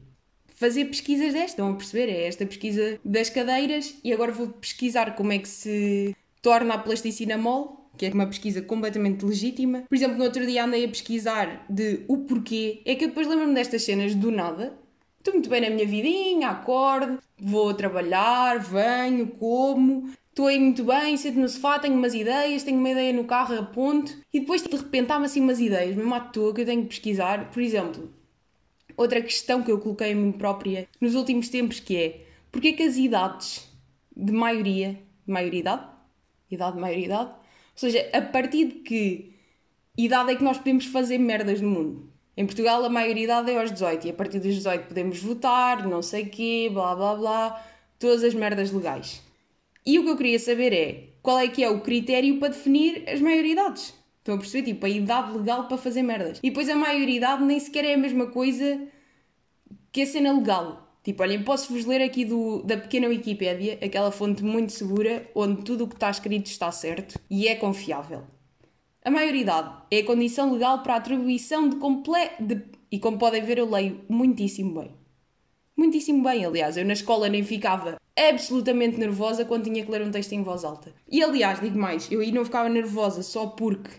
Fazer 0.53 0.85
pesquisas 0.85 1.33
destas, 1.33 1.51
estão 1.51 1.71
a 1.71 1.75
perceber? 1.75 2.11
É 2.11 2.27
esta 2.27 2.45
pesquisa 2.45 2.99
das 3.03 3.29
cadeiras 3.29 3.95
e 4.03 4.13
agora 4.13 4.31
vou 4.31 4.49
pesquisar 4.49 5.15
como 5.15 5.31
é 5.31 5.39
que 5.39 5.47
se 5.47 6.15
torna 6.41 6.75
a 6.75 6.77
plasticina 6.77 7.37
mole, 7.37 7.78
que 7.99 8.05
é 8.05 8.09
uma 8.13 8.25
pesquisa 8.25 8.61
completamente 8.61 9.25
legítima. 9.25 9.83
Por 9.89 9.93
exemplo, 9.93 10.17
no 10.17 10.23
outro 10.23 10.45
dia 10.47 10.63
andei 10.63 10.85
a 10.85 10.87
pesquisar 10.87 11.65
de 11.69 12.05
o 12.07 12.19
porquê. 12.19 12.81
É 12.85 12.95
que 12.95 13.03
eu 13.03 13.09
depois 13.09 13.27
lembro-me 13.27 13.53
destas 13.53 13.83
cenas 13.83 14.15
do 14.15 14.31
nada. 14.31 14.73
Estou 15.17 15.33
muito 15.33 15.49
bem 15.49 15.59
na 15.59 15.69
minha 15.69 15.85
vidinha, 15.85 16.47
acordo, 16.47 17.19
vou 17.37 17.73
trabalhar, 17.73 18.57
venho, 18.57 19.27
como, 19.27 20.09
estou 20.29 20.47
aí 20.47 20.57
muito 20.57 20.85
bem, 20.85 21.17
sento 21.17 21.37
no 21.37 21.49
sofá, 21.49 21.77
tenho 21.77 21.93
umas 21.93 22.13
ideias, 22.13 22.63
tenho 22.63 22.79
uma 22.79 22.89
ideia 22.89 23.11
no 23.11 23.25
carro, 23.25 23.59
aponto, 23.59 24.15
e 24.33 24.39
depois 24.39 24.63
de 24.63 24.73
repente 24.73 25.11
há-me 25.11 25.25
assim 25.25 25.41
umas 25.41 25.59
ideias, 25.59 25.93
mesmo 25.93 26.15
à 26.15 26.21
toa, 26.21 26.53
que 26.53 26.61
eu 26.61 26.65
tenho 26.65 26.83
que 26.83 26.87
pesquisar. 26.87 27.51
Por 27.51 27.61
exemplo, 27.61 28.09
outra 28.95 29.21
questão 29.21 29.61
que 29.61 29.69
eu 29.69 29.77
coloquei 29.77 30.13
a 30.13 30.15
mim 30.15 30.31
própria 30.31 30.87
nos 31.01 31.15
últimos 31.15 31.49
tempos 31.49 31.81
que 31.81 31.97
é 31.97 32.25
porque 32.49 32.71
que 32.71 32.83
as 32.83 32.95
idades 32.95 33.69
de 34.15 34.31
maioria, 34.31 34.93
de 34.93 35.33
maioridade, 35.33 35.83
idade 36.49 36.75
de 36.75 36.81
maioridade, 36.81 37.38
seja, 37.79 38.09
a 38.13 38.21
partir 38.21 38.65
de 38.65 38.73
que 38.75 39.33
idade 39.97 40.31
é 40.31 40.35
que 40.35 40.43
nós 40.43 40.57
podemos 40.57 40.85
fazer 40.85 41.17
merdas 41.17 41.61
no 41.61 41.69
mundo? 41.69 42.11
Em 42.35 42.45
Portugal 42.45 42.83
a 42.83 42.89
maioridade 42.89 43.51
é 43.51 43.59
aos 43.59 43.71
18 43.71 44.07
e 44.07 44.09
a 44.11 44.13
partir 44.13 44.39
dos 44.39 44.55
18 44.55 44.87
podemos 44.87 45.21
votar, 45.21 45.87
não 45.87 46.01
sei 46.01 46.25
quê, 46.25 46.69
blá 46.71 46.95
blá 46.95 47.15
blá, 47.15 47.65
todas 47.97 48.23
as 48.23 48.33
merdas 48.33 48.71
legais. 48.71 49.21
E 49.85 49.97
o 49.97 50.03
que 50.03 50.09
eu 50.09 50.17
queria 50.17 50.39
saber 50.39 50.73
é 50.73 51.09
qual 51.21 51.39
é 51.39 51.47
que 51.47 51.63
é 51.63 51.69
o 51.69 51.81
critério 51.81 52.37
para 52.39 52.49
definir 52.49 53.03
as 53.07 53.21
maioridades. 53.21 53.93
Estão 54.19 54.35
a 54.35 54.37
perceber? 54.37 54.73
Tipo, 54.73 54.85
a 54.85 54.89
idade 54.89 55.37
legal 55.37 55.67
para 55.67 55.77
fazer 55.77 56.03
merdas. 56.03 56.39
E 56.43 56.49
depois 56.49 56.69
a 56.69 56.75
maioridade 56.75 57.43
nem 57.43 57.59
sequer 57.59 57.85
é 57.85 57.93
a 57.93 57.97
mesma 57.97 58.27
coisa 58.27 58.87
que 59.91 60.01
a 60.01 60.05
cena 60.05 60.31
legal. 60.33 60.88
Tipo, 61.09 61.23
olhem, 61.23 61.41
posso-vos 61.41 61.85
ler 61.85 62.03
aqui 62.03 62.23
do, 62.23 62.61
da 62.61 62.77
pequena 62.77 63.07
Wikipédia, 63.07 63.79
aquela 63.83 64.11
fonte 64.11 64.43
muito 64.43 64.71
segura, 64.71 65.27
onde 65.33 65.63
tudo 65.63 65.85
o 65.85 65.87
que 65.87 65.95
está 65.95 66.07
escrito 66.11 66.45
está 66.45 66.71
certo 66.71 67.19
e 67.27 67.47
é 67.47 67.55
confiável. 67.55 68.25
A 69.03 69.09
maioridade 69.09 69.73
é 69.89 70.01
a 70.01 70.05
condição 70.05 70.53
legal 70.53 70.83
para 70.83 70.93
a 70.93 70.97
atribuição 70.97 71.67
de 71.67 71.77
completo. 71.77 72.61
E 72.91 72.99
como 72.99 73.17
podem 73.17 73.41
ver, 73.41 73.57
eu 73.57 73.67
leio 73.67 74.01
muitíssimo 74.07 74.79
bem. 74.79 74.91
Muitíssimo 75.75 76.21
bem, 76.21 76.45
aliás. 76.45 76.77
Eu 76.77 76.85
na 76.85 76.93
escola 76.93 77.27
nem 77.27 77.41
ficava 77.41 77.95
absolutamente 78.15 78.99
nervosa 78.99 79.43
quando 79.45 79.63
tinha 79.63 79.83
que 79.83 79.89
ler 79.89 80.03
um 80.03 80.11
texto 80.11 80.33
em 80.33 80.43
voz 80.43 80.63
alta. 80.63 80.93
E 81.11 81.23
aliás, 81.23 81.59
digo 81.59 81.79
mais, 81.79 82.07
eu 82.11 82.19
aí 82.19 82.31
não 82.31 82.45
ficava 82.45 82.69
nervosa 82.69 83.23
só 83.23 83.47
porque 83.47 83.89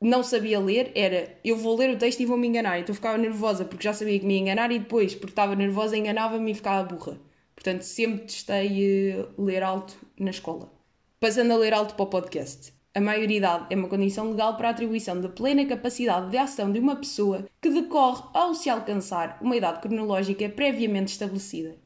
não 0.00 0.22
sabia 0.22 0.60
ler, 0.60 0.92
era 0.94 1.36
eu 1.44 1.56
vou 1.56 1.76
ler 1.76 1.90
o 1.90 1.98
texto 1.98 2.20
e 2.20 2.26
vou 2.26 2.36
me 2.36 2.46
enganar. 2.48 2.78
Então 2.78 2.94
ficava 2.94 3.18
nervosa 3.18 3.64
porque 3.64 3.84
já 3.84 3.92
sabia 3.92 4.18
que 4.18 4.26
me 4.26 4.34
ia 4.34 4.40
enganar 4.40 4.70
e 4.70 4.78
depois, 4.78 5.14
porque 5.14 5.32
estava 5.32 5.54
nervosa, 5.56 5.96
enganava-me 5.96 6.50
e 6.50 6.54
ficava 6.54 6.88
burra. 6.88 7.18
Portanto, 7.54 7.82
sempre 7.82 8.26
testei 8.26 9.14
uh, 9.14 9.42
ler 9.42 9.62
alto 9.62 9.96
na 10.18 10.30
escola. 10.30 10.72
Passando 11.18 11.52
a 11.52 11.56
ler 11.56 11.74
alto 11.74 11.94
para 11.94 12.04
o 12.04 12.06
podcast. 12.06 12.72
A 12.94 13.00
maioridade 13.00 13.66
é 13.70 13.76
uma 13.76 13.88
condição 13.88 14.30
legal 14.30 14.56
para 14.56 14.68
a 14.68 14.70
atribuição 14.70 15.20
da 15.20 15.28
plena 15.28 15.66
capacidade 15.66 16.30
de 16.30 16.36
ação 16.36 16.70
de 16.72 16.78
uma 16.78 16.96
pessoa 16.96 17.46
que 17.60 17.68
decorre 17.68 18.22
ao 18.32 18.54
se 18.54 18.70
alcançar 18.70 19.38
uma 19.40 19.56
idade 19.56 19.80
cronológica 19.80 20.48
previamente 20.48 21.12
estabelecida 21.12 21.76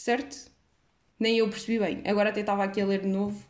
certo? 0.00 0.50
Nem 1.18 1.38
eu 1.38 1.48
percebi 1.48 1.78
bem. 1.78 2.02
Agora 2.06 2.30
até 2.30 2.40
estava 2.40 2.64
aqui 2.64 2.80
a 2.80 2.86
ler 2.86 3.02
de 3.02 3.08
novo. 3.08 3.44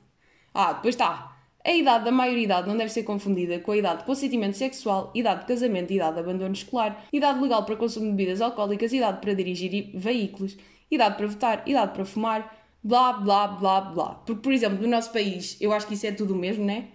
Ah, 0.52 0.72
depois 0.72 0.94
está. 0.94 1.29
A 1.70 1.72
idade 1.72 2.04
da 2.04 2.10
maioridade 2.10 2.66
não 2.66 2.76
deve 2.76 2.90
ser 2.90 3.04
confundida 3.04 3.60
com 3.60 3.70
a 3.70 3.76
idade 3.76 4.00
de 4.00 4.04
consentimento 4.04 4.56
sexual, 4.56 5.12
idade 5.14 5.42
de 5.42 5.46
casamento, 5.46 5.92
idade 5.92 6.14
de 6.14 6.18
abandono 6.18 6.52
escolar, 6.52 7.06
idade 7.12 7.40
legal 7.40 7.64
para 7.64 7.76
consumo 7.76 8.06
de 8.06 8.10
bebidas 8.10 8.40
alcoólicas, 8.40 8.92
idade 8.92 9.20
para 9.20 9.34
dirigir 9.34 9.92
veículos, 9.94 10.56
idade 10.90 11.16
para 11.16 11.28
votar, 11.28 11.62
idade 11.68 11.92
para 11.94 12.04
fumar, 12.04 12.56
blá 12.82 13.12
blá 13.12 13.46
blá 13.46 13.80
blá. 13.82 14.14
Porque, 14.16 14.42
por 14.42 14.52
exemplo, 14.52 14.82
no 14.82 14.88
nosso 14.88 15.12
país, 15.12 15.56
eu 15.60 15.72
acho 15.72 15.86
que 15.86 15.94
isso 15.94 16.08
é 16.08 16.10
tudo 16.10 16.34
o 16.34 16.36
mesmo, 16.36 16.64
né? 16.64 16.88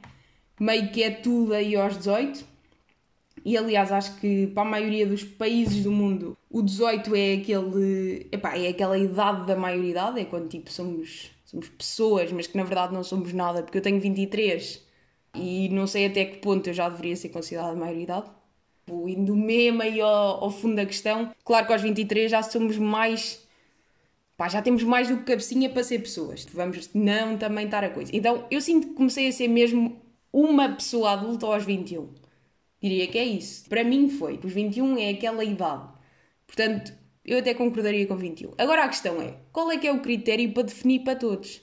Meio 0.60 0.92
que 0.92 1.04
é 1.04 1.10
tudo 1.10 1.54
aí 1.54 1.74
aos 1.74 1.96
18. 1.98 2.46
E 3.46 3.58
aliás, 3.58 3.94
acho 3.94 4.20
que 4.20 4.48
para 4.48 4.64
a 4.64 4.70
maioria 4.70 5.08
dos 5.08 5.24
países 5.24 5.86
do 5.86 5.92
mundo, 5.92 6.38
o 6.50 6.62
18 6.62 7.16
é 7.16 7.36
aquele. 7.36 8.28
Epá, 8.30 8.58
é 8.58 8.68
aquela 8.68 8.98
idade 8.98 9.48
da 9.48 9.56
maioridade, 9.56 10.20
é 10.20 10.26
quando 10.26 10.50
tipo 10.50 10.70
somos, 10.70 11.32
somos 11.56 11.70
pessoas, 11.70 12.32
mas 12.32 12.48
que 12.48 12.58
na 12.58 12.64
verdade 12.64 12.94
não 12.94 13.04
somos 13.04 13.32
nada, 13.34 13.64
porque 13.64 13.78
eu 13.78 13.82
tenho 13.82 14.00
23 14.00 14.84
e 15.36 15.70
não 15.70 15.88
sei 15.88 16.08
até 16.08 16.26
que 16.26 16.38
ponto 16.38 16.68
eu 16.68 16.74
já 16.74 16.90
deveria 16.90 17.16
ser 17.16 17.30
considerada 17.30 17.76
maioridade. 17.76 18.30
Indo 18.88 19.36
mesmo 19.36 19.82
aí 19.82 20.00
ao, 20.00 20.44
ao 20.44 20.52
fundo 20.52 20.76
da 20.76 20.86
questão. 20.86 21.32
Claro 21.44 21.66
que 21.66 21.74
aos 21.74 21.82
23 21.82 22.30
já 22.30 22.44
somos 22.44 22.78
mais 22.78 23.44
pá, 24.38 24.48
já 24.50 24.62
temos 24.62 24.84
mais 24.84 25.08
do 25.08 25.18
que 25.18 25.24
cabecinha 25.24 25.70
para 25.70 25.84
ser 25.84 26.00
pessoas. 26.00 26.46
Vamos 26.54 26.90
não 26.94 27.38
também 27.38 27.66
estar 27.66 27.84
a 27.84 27.90
coisa. 27.90 28.12
Então 28.16 28.46
eu 28.52 28.62
sinto 28.62 28.90
que 28.90 28.94
comecei 28.94 29.28
a 29.28 29.32
ser 29.32 29.48
mesmo 29.48 30.00
uma 30.32 30.70
pessoa 30.70 31.12
adulta 31.12 31.46
aos 31.48 31.64
21. 31.64 32.10
Diria 32.82 33.08
que 33.08 33.18
é 33.18 33.26
isso. 33.26 33.68
Para 33.68 33.84
mim 33.84 34.10
foi. 34.10 34.40
Os 34.44 34.54
21 34.54 34.98
é 34.98 35.10
aquela 35.10 35.44
idade. 35.44 35.90
Portanto, 36.46 36.94
eu 37.26 37.40
até 37.40 37.54
concordaria 37.54 38.06
com 38.06 38.16
21. 38.16 38.52
Agora 38.58 38.84
a 38.84 38.88
questão 38.88 39.22
é: 39.22 39.38
qual 39.52 39.72
é 39.72 39.78
que 39.78 39.88
é 39.88 39.92
o 39.92 40.02
critério 40.02 40.52
para 40.54 40.64
definir 40.64 41.04
para 41.04 41.18
todos? 41.18 41.62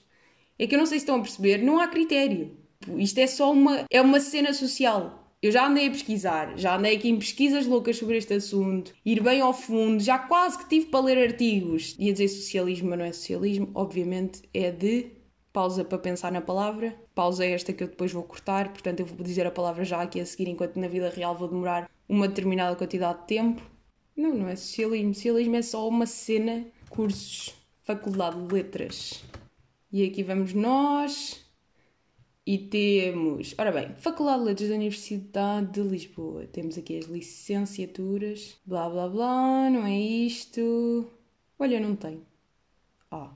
É 0.59 0.67
que 0.67 0.75
eu 0.75 0.79
não 0.79 0.87
sei 0.87 0.99
se 0.99 1.05
estão 1.05 1.17
a 1.17 1.23
perceber, 1.23 1.59
não 1.59 1.79
há 1.79 1.89
critério. 1.89 2.57
Isto 2.97 3.19
é 3.19 3.27
só 3.27 3.53
uma, 3.53 3.85
é 3.91 4.01
uma 4.01 4.21
cena 4.21 4.53
social. 4.53 5.23
Eu 5.41 5.51
já 5.51 5.67
andei 5.67 5.89
a 5.89 5.91
pesquisar, 5.91 6.57
já 6.57 6.77
andei 6.77 6.97
aqui 6.97 7.09
em 7.09 7.19
pesquisas 7.19 7.67
loucas 7.67 7.97
sobre 7.97 8.17
este 8.17 8.35
assunto, 8.35 8.95
ir 9.05 9.21
bem 9.21 9.41
ao 9.41 9.53
fundo, 9.53 10.01
já 10.01 10.17
quase 10.17 10.57
que 10.59 10.69
tive 10.69 10.87
para 10.87 11.05
ler 11.05 11.19
artigos. 11.19 11.97
Ia 11.99 12.13
dizer 12.13 12.29
socialismo, 12.29 12.91
mas 12.91 12.99
não 12.99 13.05
é 13.05 13.13
socialismo, 13.13 13.71
obviamente 13.75 14.43
é 14.53 14.71
de. 14.71 15.11
Pausa 15.53 15.85
para 15.85 15.99
pensar 15.99 16.33
na 16.33 16.41
palavra. 16.41 16.97
Pausa 17.15 17.45
é 17.45 17.51
esta 17.51 17.73
que 17.73 17.83
eu 17.83 17.89
depois 17.89 18.11
vou 18.11 18.23
cortar, 18.23 18.73
portanto 18.73 19.01
eu 19.01 19.07
vou 19.07 19.23
dizer 19.23 19.47
a 19.47 19.51
palavra 19.51 19.85
já 19.85 20.01
aqui 20.01 20.19
a 20.19 20.25
seguir, 20.25 20.49
enquanto 20.49 20.77
na 20.77 20.89
vida 20.89 21.11
real 21.11 21.37
vou 21.37 21.47
demorar 21.47 21.91
uma 22.09 22.27
determinada 22.27 22.75
quantidade 22.75 23.21
de 23.21 23.27
tempo. 23.27 23.72
Não, 24.17 24.35
não 24.35 24.49
é 24.49 24.57
socialismo. 24.57 25.15
Socialismo 25.15 25.57
é 25.57 25.63
só 25.63 25.89
uma 25.89 26.07
cena, 26.07 26.67
cursos, 26.89 27.55
faculdade 27.83 28.41
de 28.47 28.55
letras. 28.55 29.25
E 29.91 30.05
aqui 30.05 30.23
vamos 30.23 30.53
nós. 30.53 31.43
E 32.45 32.59
temos, 32.59 33.55
ora 33.57 33.71
bem, 33.71 33.95
Faculdade 33.95 34.41
de 34.41 34.47
Letras 34.47 34.69
da 34.69 34.75
Universidade 34.75 35.73
de 35.73 35.81
Lisboa. 35.81 36.45
Temos 36.49 36.77
aqui 36.77 36.99
as 36.99 37.05
licenciaturas, 37.05 38.59
blá 38.67 38.91
blá 38.91 39.09
blá, 39.09 39.71
não 39.71 39.87
é 39.87 39.97
isto. 39.97 41.09
Olha, 41.57 41.79
não 41.79 41.95
tem. 41.95 42.21
Ah, 43.13 43.33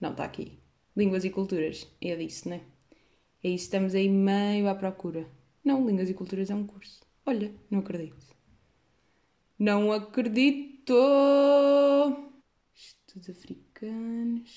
não, 0.00 0.12
está 0.12 0.24
aqui. 0.24 0.52
Línguas 0.96 1.24
e 1.24 1.30
Culturas, 1.30 1.88
é 2.00 2.14
disso, 2.14 2.48
né? 2.48 2.60
É 3.42 3.48
isso, 3.48 3.64
estamos 3.64 3.92
aí 3.94 4.08
meio 4.08 4.68
à 4.68 4.74
procura. 4.74 5.26
Não, 5.64 5.84
Línguas 5.84 6.08
e 6.08 6.14
Culturas 6.14 6.48
é 6.48 6.54
um 6.54 6.64
curso. 6.64 7.00
Olha, 7.24 7.52
não 7.68 7.80
acredito. 7.80 8.35
Não 9.58 9.90
acredito! 9.90 10.94
Estudos 12.74 13.30
africanos. 13.30 14.52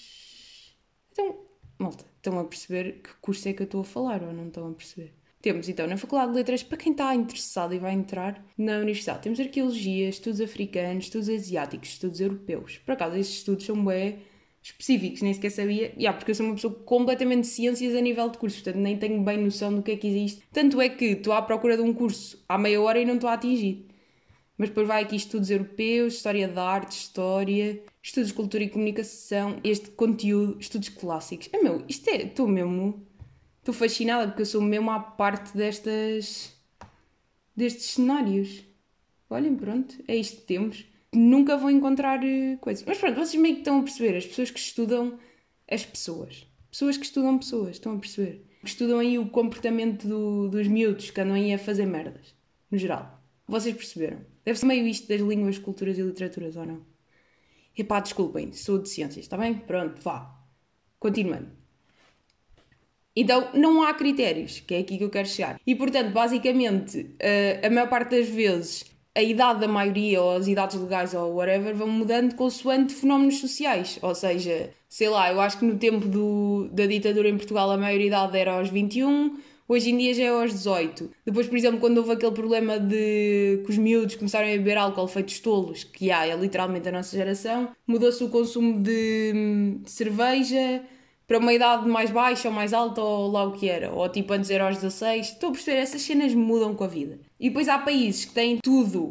Então, 1.12 1.46
malta, 1.78 2.06
estão 2.18 2.38
a 2.38 2.44
perceber 2.44 3.02
que 3.02 3.10
curso 3.22 3.48
é 3.48 3.54
que 3.54 3.62
eu 3.62 3.66
estou 3.66 3.82
a 3.82 3.86
falar 3.86 4.22
ou 4.22 4.34
não 4.34 4.48
estão 4.48 4.70
a 4.70 4.74
perceber? 4.74 5.14
Temos 5.42 5.70
então 5.70 5.88
na 5.88 5.96
Faculdade 5.96 6.32
de 6.32 6.38
Letras, 6.38 6.64
para 6.64 6.78
quem 6.78 6.92
está 6.92 7.16
interessado 7.16 7.74
e 7.74 7.80
vai 7.80 7.94
entrar 7.94 8.46
na 8.58 8.80
universidade, 8.80 9.22
temos 9.22 9.40
arqueologia, 9.40 10.10
estudos 10.10 10.42
africanos, 10.42 11.06
estudos 11.06 11.30
asiáticos, 11.30 11.90
estudos 11.92 12.20
europeus. 12.20 12.78
Por 12.80 12.92
acaso, 12.92 13.16
esses 13.16 13.36
estudos 13.36 13.66
são 13.66 13.86
bem 13.86 14.20
específicos, 14.62 15.22
nem 15.22 15.34
sequer 15.34 15.52
sabia. 15.52 15.94
Yeah, 15.96 16.12
porque 16.12 16.32
eu 16.32 16.36
sou 16.36 16.46
uma 16.46 16.56
pessoa 16.56 16.74
completamente 16.74 17.44
de 17.44 17.48
ciências 17.48 17.96
a 17.96 18.02
nível 18.02 18.30
de 18.30 18.38
curso, 18.38 18.62
portanto 18.62 18.82
nem 18.82 18.98
tenho 18.98 19.24
bem 19.24 19.38
noção 19.38 19.74
do 19.74 19.82
que 19.82 19.92
é 19.92 19.96
que 19.96 20.08
existe. 20.08 20.44
Tanto 20.52 20.82
é 20.82 20.90
que 20.90 21.06
estou 21.06 21.32
à 21.32 21.42
procura 21.42 21.78
de 21.78 21.84
um 21.84 21.94
curso 21.94 22.44
há 22.50 22.58
meia 22.58 22.82
hora 22.82 23.00
e 23.00 23.06
não 23.06 23.16
estou 23.16 23.30
a 23.30 23.34
atingir. 23.34 23.88
Mas 24.60 24.68
depois 24.68 24.86
vai 24.86 25.02
aqui 25.02 25.16
estudos 25.16 25.50
europeus, 25.50 26.16
história 26.16 26.46
da 26.46 26.62
arte, 26.62 26.92
história, 26.92 27.82
estudos 28.04 28.28
de 28.28 28.36
cultura 28.36 28.62
e 28.62 28.70
comunicação, 28.70 29.58
este 29.64 29.90
conteúdo, 29.92 30.60
estudos 30.60 30.90
clássicos. 30.90 31.50
É 31.54 31.64
meu, 31.64 31.82
isto 31.88 32.10
é, 32.10 32.24
estou 32.24 32.46
mesmo, 32.46 33.08
estou 33.60 33.74
fascinada 33.74 34.28
porque 34.28 34.42
eu 34.42 34.46
sou 34.46 34.62
mesmo 34.62 34.92
à 34.92 35.00
parte 35.00 35.56
destas, 35.56 36.54
destes 37.56 37.86
cenários. 37.92 38.66
Olhem, 39.30 39.56
pronto, 39.56 39.96
é 40.06 40.18
isto 40.18 40.42
que 40.42 40.48
temos. 40.48 40.86
Nunca 41.14 41.56
vou 41.56 41.72
encontrar 41.72 42.20
uh, 42.20 42.58
coisas. 42.60 42.84
Mas 42.86 42.98
pronto, 42.98 43.16
vocês 43.16 43.42
meio 43.42 43.56
que 43.56 43.62
estão 43.62 43.80
a 43.80 43.84
perceber, 43.84 44.18
as 44.18 44.26
pessoas 44.26 44.52
que 44.52 44.60
estudam 44.60 45.18
as 45.72 45.86
pessoas. 45.86 46.46
Pessoas 46.70 46.98
que 46.98 47.06
estudam 47.06 47.38
pessoas, 47.38 47.78
estão 47.78 47.96
a 47.96 47.98
perceber. 47.98 48.46
Que 48.62 48.68
estudam 48.68 49.00
aí 49.00 49.18
o 49.18 49.30
comportamento 49.30 50.06
do, 50.06 50.50
dos 50.50 50.68
miúdos 50.68 51.12
que 51.12 51.22
andam 51.22 51.36
aí 51.36 51.54
a 51.54 51.58
fazer 51.58 51.86
merdas, 51.86 52.36
no 52.70 52.78
geral. 52.78 53.24
Vocês 53.48 53.74
perceberam? 53.74 54.20
Deve 54.50 54.58
ser 54.58 54.66
meio 54.66 54.88
isto 54.88 55.08
das 55.08 55.22
línguas, 55.22 55.60
culturas 55.60 55.96
e 56.00 56.02
literaturas, 56.02 56.56
ou 56.56 56.66
não? 56.66 56.82
Epá, 57.78 58.00
desculpem, 58.00 58.52
sou 58.52 58.80
de 58.80 58.90
ciências, 58.90 59.26
está 59.26 59.38
bem? 59.38 59.54
Pronto, 59.54 60.02
vá. 60.02 60.36
Continuando. 60.98 61.50
Então, 63.16 63.52
não 63.54 63.84
há 63.84 63.94
critérios, 63.94 64.60
que 64.60 64.74
é 64.74 64.80
aqui 64.80 64.98
que 64.98 65.04
eu 65.04 65.10
quero 65.12 65.28
chegar. 65.28 65.62
E, 65.68 65.76
portanto, 65.76 66.12
basicamente, 66.12 67.16
eh, 67.20 67.62
a 67.64 67.70
maior 67.70 67.90
parte 67.90 68.18
das 68.18 68.28
vezes, 68.28 68.86
a 69.14 69.22
idade 69.22 69.60
da 69.60 69.68
maioria, 69.68 70.20
ou 70.20 70.38
as 70.38 70.48
idades 70.48 70.82
legais, 70.82 71.14
ou 71.14 71.36
whatever, 71.36 71.76
vão 71.76 71.88
mudando 71.88 72.34
consoante 72.34 72.96
fenómenos 72.96 73.40
sociais. 73.40 74.00
Ou 74.02 74.16
seja, 74.16 74.72
sei 74.88 75.10
lá, 75.10 75.32
eu 75.32 75.40
acho 75.40 75.60
que 75.60 75.66
no 75.66 75.78
tempo 75.78 76.08
do, 76.08 76.70
da 76.72 76.88
ditadura 76.88 77.30
em 77.30 77.38
Portugal 77.38 77.70
a 77.70 77.78
maioridade 77.78 78.36
era 78.36 78.54
aos 78.54 78.70
21, 78.70 79.38
Hoje 79.72 79.92
em 79.92 79.98
dia 80.00 80.16
já 80.16 80.24
é 80.24 80.30
aos 80.30 80.52
18. 80.52 81.12
Depois, 81.24 81.46
por 81.46 81.56
exemplo, 81.56 81.80
quando 81.80 82.00
houve 82.00 82.14
aquele 82.14 82.32
problema 82.32 82.80
de 82.80 83.62
que 83.64 83.70
os 83.70 83.78
miúdos 83.78 84.16
começaram 84.16 84.48
a 84.48 84.52
beber 84.52 84.80
álcool 84.80 85.08
feitos 85.08 85.40
tolos, 85.40 85.84
que 85.84 86.10
há, 86.10 86.26
é 86.26 86.36
literalmente 86.36 86.90
a 86.90 86.92
nossa 86.92 87.16
geração, 87.16 87.70
mudou-se 87.86 88.24
o 88.24 88.30
consumo 88.30 88.82
de, 88.82 89.80
cerveja 89.86 90.82
para 91.28 91.38
uma 91.38 91.54
idade 91.54 91.88
mais 91.88 92.10
baixa 92.10 92.48
ou 92.48 92.54
mais 92.54 92.74
alta 92.74 93.00
ou 93.00 93.30
lá 93.30 93.44
o 93.44 93.52
que 93.52 93.70
era. 93.70 93.94
Ou 93.94 94.10
tipo 94.10 94.34
antes 94.34 94.50
era 94.50 94.66
aos 94.66 94.78
16. 94.78 95.34
Estou 95.34 95.50
a 95.50 95.52
perceber, 95.52 95.78
essas 95.78 96.02
cenas 96.02 96.34
mudam 96.34 96.74
com 96.74 96.84
a 96.84 96.88
vida. 96.88 97.20
E 97.40 97.50
depois 97.50 97.70
há 97.70 97.78
países 97.78 98.26
que 98.26 98.34
têm 98.34 98.58
tudo 98.58 99.02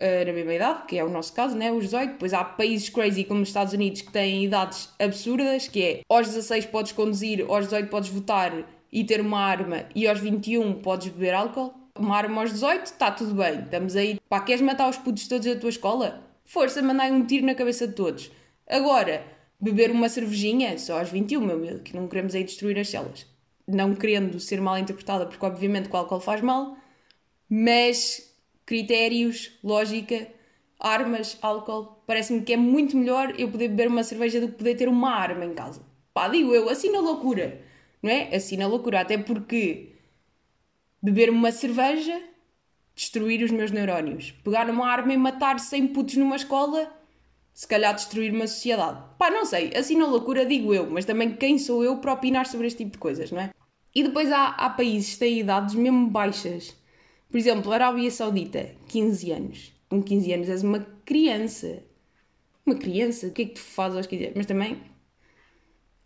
uh, 0.00 0.26
na 0.26 0.32
mesma 0.32 0.52
idade, 0.52 0.86
que 0.88 0.98
é 0.98 1.04
o 1.04 1.08
nosso 1.08 1.32
caso, 1.32 1.56
né? 1.56 1.70
os 1.70 1.84
18. 1.84 2.14
Depois 2.14 2.34
há 2.34 2.42
países 2.42 2.88
crazy 2.88 3.22
como 3.22 3.42
os 3.42 3.48
Estados 3.50 3.72
Unidos 3.72 4.02
que 4.02 4.10
têm 4.10 4.46
idades 4.46 4.88
absurdas, 4.98 5.68
que 5.68 5.80
é 5.80 6.00
aos 6.08 6.26
16 6.26 6.66
podes 6.66 6.90
conduzir, 6.90 7.46
aos 7.48 7.66
18 7.66 7.88
podes 7.88 8.10
votar 8.10 8.81
e 8.92 9.02
ter 9.02 9.20
uma 9.20 9.40
arma 9.40 9.86
e 9.94 10.06
aos 10.06 10.20
21 10.20 10.74
podes 10.82 11.08
beber 11.08 11.32
álcool, 11.32 11.72
uma 11.98 12.16
arma 12.16 12.42
aos 12.42 12.52
18, 12.52 12.84
está 12.84 13.10
tudo 13.10 13.34
bem, 13.34 13.60
estamos 13.60 13.96
aí. 13.96 14.20
Pá, 14.28 14.40
queres 14.40 14.60
matar 14.60 14.88
os 14.88 14.98
putos 14.98 15.26
todos 15.26 15.46
da 15.46 15.58
tua 15.58 15.70
escola? 15.70 16.22
Força, 16.44 16.82
mandai 16.82 17.10
um 17.10 17.24
tiro 17.24 17.46
na 17.46 17.54
cabeça 17.54 17.88
de 17.88 17.94
todos. 17.94 18.30
Agora, 18.68 19.24
beber 19.58 19.90
uma 19.90 20.08
cervejinha 20.08 20.78
só 20.78 20.98
aos 20.98 21.08
21, 21.08 21.40
meu 21.40 21.56
amigo, 21.56 21.78
que 21.78 21.96
não 21.96 22.06
queremos 22.06 22.34
aí 22.34 22.44
destruir 22.44 22.78
as 22.78 22.88
celas. 22.88 23.26
Não 23.66 23.94
querendo 23.94 24.38
ser 24.38 24.60
mal 24.60 24.76
interpretada, 24.76 25.24
porque 25.24 25.44
obviamente 25.44 25.88
o 25.90 25.96
álcool 25.96 26.20
faz 26.20 26.42
mal, 26.42 26.76
mas 27.48 28.30
critérios, 28.66 29.52
lógica, 29.62 30.26
armas, 30.78 31.38
álcool, 31.40 32.02
parece-me 32.06 32.42
que 32.42 32.52
é 32.52 32.56
muito 32.56 32.96
melhor 32.96 33.34
eu 33.38 33.48
poder 33.48 33.68
beber 33.68 33.88
uma 33.88 34.02
cerveja 34.02 34.40
do 34.40 34.48
que 34.48 34.54
poder 34.54 34.74
ter 34.74 34.88
uma 34.88 35.14
arma 35.14 35.44
em 35.44 35.54
casa. 35.54 35.80
Pá, 36.12 36.28
digo 36.28 36.54
eu, 36.54 36.68
assim 36.68 36.90
na 36.90 37.00
loucura 37.00 37.71
não 38.02 38.10
é? 38.10 38.34
Assim 38.34 38.56
na 38.56 38.66
loucura, 38.66 39.00
até 39.00 39.16
porque 39.16 39.92
beber 41.02 41.30
uma 41.30 41.52
cerveja, 41.52 42.20
destruir 42.94 43.42
os 43.42 43.50
meus 43.50 43.70
neurónios. 43.70 44.32
Pegar 44.44 44.68
uma 44.68 44.88
arma 44.88 45.12
e 45.12 45.16
matar 45.16 45.58
100 45.58 45.88
putos 45.88 46.16
numa 46.16 46.36
escola, 46.36 46.92
se 47.52 47.66
calhar 47.66 47.94
destruir 47.94 48.32
uma 48.32 48.46
sociedade. 48.46 49.02
Pá, 49.18 49.30
não 49.30 49.44
sei, 49.44 49.74
assim 49.76 49.96
na 49.96 50.06
loucura 50.06 50.46
digo 50.46 50.72
eu, 50.72 50.88
mas 50.90 51.04
também 51.04 51.34
quem 51.34 51.58
sou 51.58 51.84
eu 51.84 51.98
para 51.98 52.12
opinar 52.12 52.46
sobre 52.46 52.66
este 52.66 52.78
tipo 52.78 52.92
de 52.92 52.98
coisas, 52.98 53.30
não 53.30 53.40
é? 53.40 53.50
E 53.94 54.02
depois 54.02 54.32
há, 54.32 54.48
há 54.48 54.70
países 54.70 55.14
que 55.14 55.20
têm 55.20 55.40
idades 55.40 55.74
mesmo 55.74 56.08
baixas. 56.08 56.74
Por 57.30 57.36
exemplo, 57.36 57.72
Arábia 57.72 58.10
Saudita, 58.10 58.70
15 58.88 59.32
anos. 59.32 59.72
Com 59.88 60.02
15 60.02 60.32
anos 60.32 60.48
és 60.48 60.62
uma 60.62 60.86
criança. 61.04 61.82
Uma 62.64 62.74
criança, 62.74 63.26
o 63.26 63.32
que 63.32 63.42
é 63.42 63.44
que 63.46 63.54
tu 63.54 63.60
fazes 63.60 63.96
aos 63.96 64.06
15 64.06 64.24
anos? 64.24 64.36
Mas 64.36 64.46
também 64.46 64.80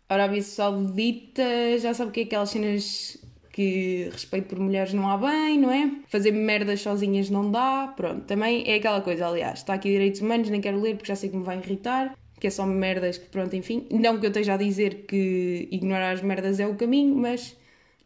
Arábia 0.09 0.41
Saudita 0.41 1.43
já 1.79 1.93
sabe 1.93 2.09
o 2.09 2.13
que 2.13 2.21
é 2.21 2.23
aquelas 2.23 2.49
cenas 2.49 3.17
que 3.51 4.07
respeito 4.11 4.47
por 4.47 4.59
mulheres 4.59 4.93
não 4.93 5.09
há 5.09 5.17
bem, 5.17 5.59
não 5.59 5.71
é? 5.71 5.91
Fazer 6.07 6.31
merdas 6.31 6.81
sozinhas 6.81 7.29
não 7.29 7.49
dá, 7.49 7.91
pronto. 7.95 8.25
Também 8.25 8.63
é 8.67 8.75
aquela 8.75 9.01
coisa, 9.01 9.27
aliás, 9.27 9.59
está 9.59 9.73
aqui 9.73 9.89
direitos 9.89 10.21
humanos, 10.21 10.49
nem 10.49 10.61
quero 10.61 10.79
ler 10.79 10.95
porque 10.95 11.07
já 11.07 11.15
sei 11.15 11.29
que 11.29 11.35
me 11.35 11.43
vai 11.43 11.57
irritar, 11.57 12.15
que 12.39 12.47
é 12.47 12.49
só 12.49 12.65
merdas 12.65 13.17
que, 13.17 13.25
pronto, 13.29 13.55
enfim. 13.55 13.87
Não 13.91 14.19
que 14.19 14.27
eu 14.27 14.29
esteja 14.29 14.53
a 14.53 14.57
dizer 14.57 15.05
que 15.07 15.67
ignorar 15.71 16.11
as 16.11 16.21
merdas 16.21 16.59
é 16.59 16.67
o 16.67 16.75
caminho, 16.75 17.15
mas 17.15 17.57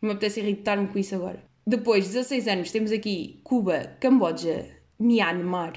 Não 0.02 0.08
me 0.10 0.14
apetece 0.14 0.40
irritar-me 0.40 0.88
com 0.88 0.98
isso 0.98 1.14
agora. 1.14 1.44
Depois, 1.68 2.08
16 2.08 2.48
anos, 2.48 2.72
temos 2.72 2.92
aqui 2.92 3.40
Cuba, 3.44 3.98
Camboja, 4.00 4.66
Myanmar. 5.00 5.74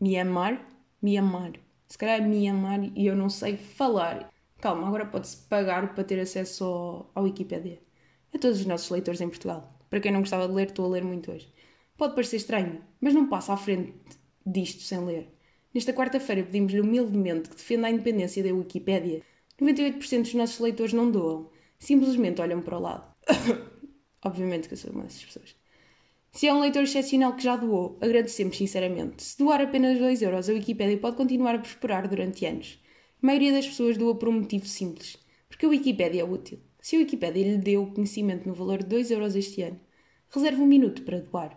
Myanmar? 0.00 0.64
Myanmar. 1.02 1.52
Se 1.86 1.98
calhar 1.98 2.20
é 2.20 2.24
Myanmar 2.24 2.80
e 2.96 3.06
eu 3.06 3.14
não 3.14 3.28
sei 3.28 3.58
falar. 3.58 4.31
Calma, 4.62 4.86
agora 4.86 5.04
pode-se 5.04 5.38
pagar 5.48 5.92
para 5.92 6.04
ter 6.04 6.20
acesso 6.20 6.64
ao, 7.16 7.24
Wikipedia. 7.24 7.80
A 8.32 8.38
todos 8.38 8.60
os 8.60 8.64
nossos 8.64 8.88
leitores 8.90 9.20
em 9.20 9.28
Portugal. 9.28 9.76
Para 9.90 9.98
quem 9.98 10.12
não 10.12 10.20
gostava 10.20 10.46
de 10.46 10.54
ler, 10.54 10.68
estou 10.68 10.86
a 10.86 10.88
ler 10.88 11.02
muito 11.02 11.32
hoje. 11.32 11.52
Pode 11.96 12.14
parecer 12.14 12.36
estranho, 12.36 12.80
mas 13.00 13.12
não 13.12 13.28
passa 13.28 13.52
à 13.52 13.56
frente 13.56 13.92
disto 14.46 14.82
sem 14.82 15.04
ler. 15.04 15.28
Nesta 15.74 15.92
quarta-feira 15.92 16.44
pedimos-lhe 16.44 16.80
humildemente 16.80 17.48
que 17.48 17.56
defenda 17.56 17.88
a 17.88 17.90
independência 17.90 18.40
da 18.40 18.54
Wikipédia. 18.54 19.22
98% 19.60 20.22
dos 20.22 20.34
nossos 20.34 20.60
leitores 20.60 20.92
não 20.92 21.10
doam. 21.10 21.50
Simplesmente 21.80 22.40
olham 22.40 22.62
para 22.62 22.78
o 22.78 22.80
lado. 22.80 23.12
Obviamente 24.24 24.68
que 24.68 24.74
eu 24.74 24.78
sou 24.78 24.92
uma 24.92 25.02
dessas 25.02 25.24
pessoas. 25.24 25.56
Se 26.30 26.46
é 26.46 26.54
um 26.54 26.60
leitor 26.60 26.84
excepcional 26.84 27.34
que 27.34 27.42
já 27.42 27.56
doou, 27.56 27.98
agradecemos 28.00 28.56
sinceramente. 28.56 29.24
Se 29.24 29.36
doar 29.36 29.60
apenas 29.60 29.98
2 29.98 30.22
euros, 30.22 30.48
a 30.48 30.52
Wikipédia 30.52 30.98
pode 30.98 31.16
continuar 31.16 31.56
a 31.56 31.58
prosperar 31.58 32.06
durante 32.06 32.46
anos. 32.46 32.80
A 33.22 33.26
maioria 33.26 33.52
das 33.52 33.68
pessoas 33.68 33.96
doa 33.96 34.16
por 34.16 34.28
um 34.28 34.40
motivo 34.40 34.66
simples. 34.66 35.16
Porque 35.48 35.64
a 35.64 35.68
Wikipédia 35.68 36.22
é 36.22 36.24
útil. 36.24 36.58
Se 36.80 36.96
a 36.96 36.98
Wikipédia 36.98 37.44
lhe 37.44 37.56
deu 37.56 37.84
o 37.84 37.92
conhecimento 37.92 38.48
no 38.48 38.54
valor 38.54 38.78
de 38.78 38.88
2 38.88 39.12
euros 39.12 39.36
este 39.36 39.62
ano, 39.62 39.78
reserve 40.28 40.60
um 40.60 40.66
minuto 40.66 41.02
para 41.02 41.20
doar. 41.20 41.56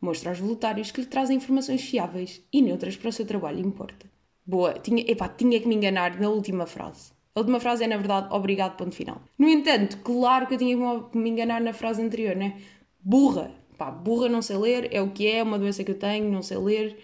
Mostra 0.00 0.30
aos 0.30 0.38
voluntários 0.38 0.90
que 0.90 1.02
lhe 1.02 1.06
trazem 1.06 1.36
informações 1.36 1.82
fiáveis 1.82 2.42
e 2.50 2.62
neutras 2.62 2.96
para 2.96 3.10
o 3.10 3.12
seu 3.12 3.26
trabalho 3.26 3.60
importa. 3.60 4.10
Boa, 4.46 4.72
tinha, 4.78 5.04
epá, 5.06 5.28
tinha 5.28 5.60
que 5.60 5.68
me 5.68 5.74
enganar 5.74 6.18
na 6.18 6.30
última 6.30 6.64
frase. 6.64 7.12
A 7.34 7.40
última 7.40 7.60
frase 7.60 7.84
é, 7.84 7.86
na 7.86 7.98
verdade, 7.98 8.28
obrigado, 8.30 8.78
ponto 8.78 8.94
final. 8.94 9.20
No 9.38 9.46
entanto, 9.46 9.98
claro 9.98 10.46
que 10.46 10.54
eu 10.54 10.58
tinha 10.58 10.74
que 11.10 11.18
me 11.18 11.28
enganar 11.28 11.60
na 11.60 11.74
frase 11.74 12.00
anterior, 12.00 12.34
né? 12.34 12.62
Burra. 12.98 13.50
Pá, 13.76 13.90
burra 13.90 14.30
não 14.30 14.40
sei 14.40 14.56
ler, 14.56 14.88
é 14.90 15.02
o 15.02 15.10
que 15.10 15.26
é, 15.26 15.38
é 15.38 15.42
uma 15.42 15.58
doença 15.58 15.84
que 15.84 15.90
eu 15.90 15.98
tenho, 15.98 16.32
não 16.32 16.40
sei 16.40 16.56
ler. 16.56 16.98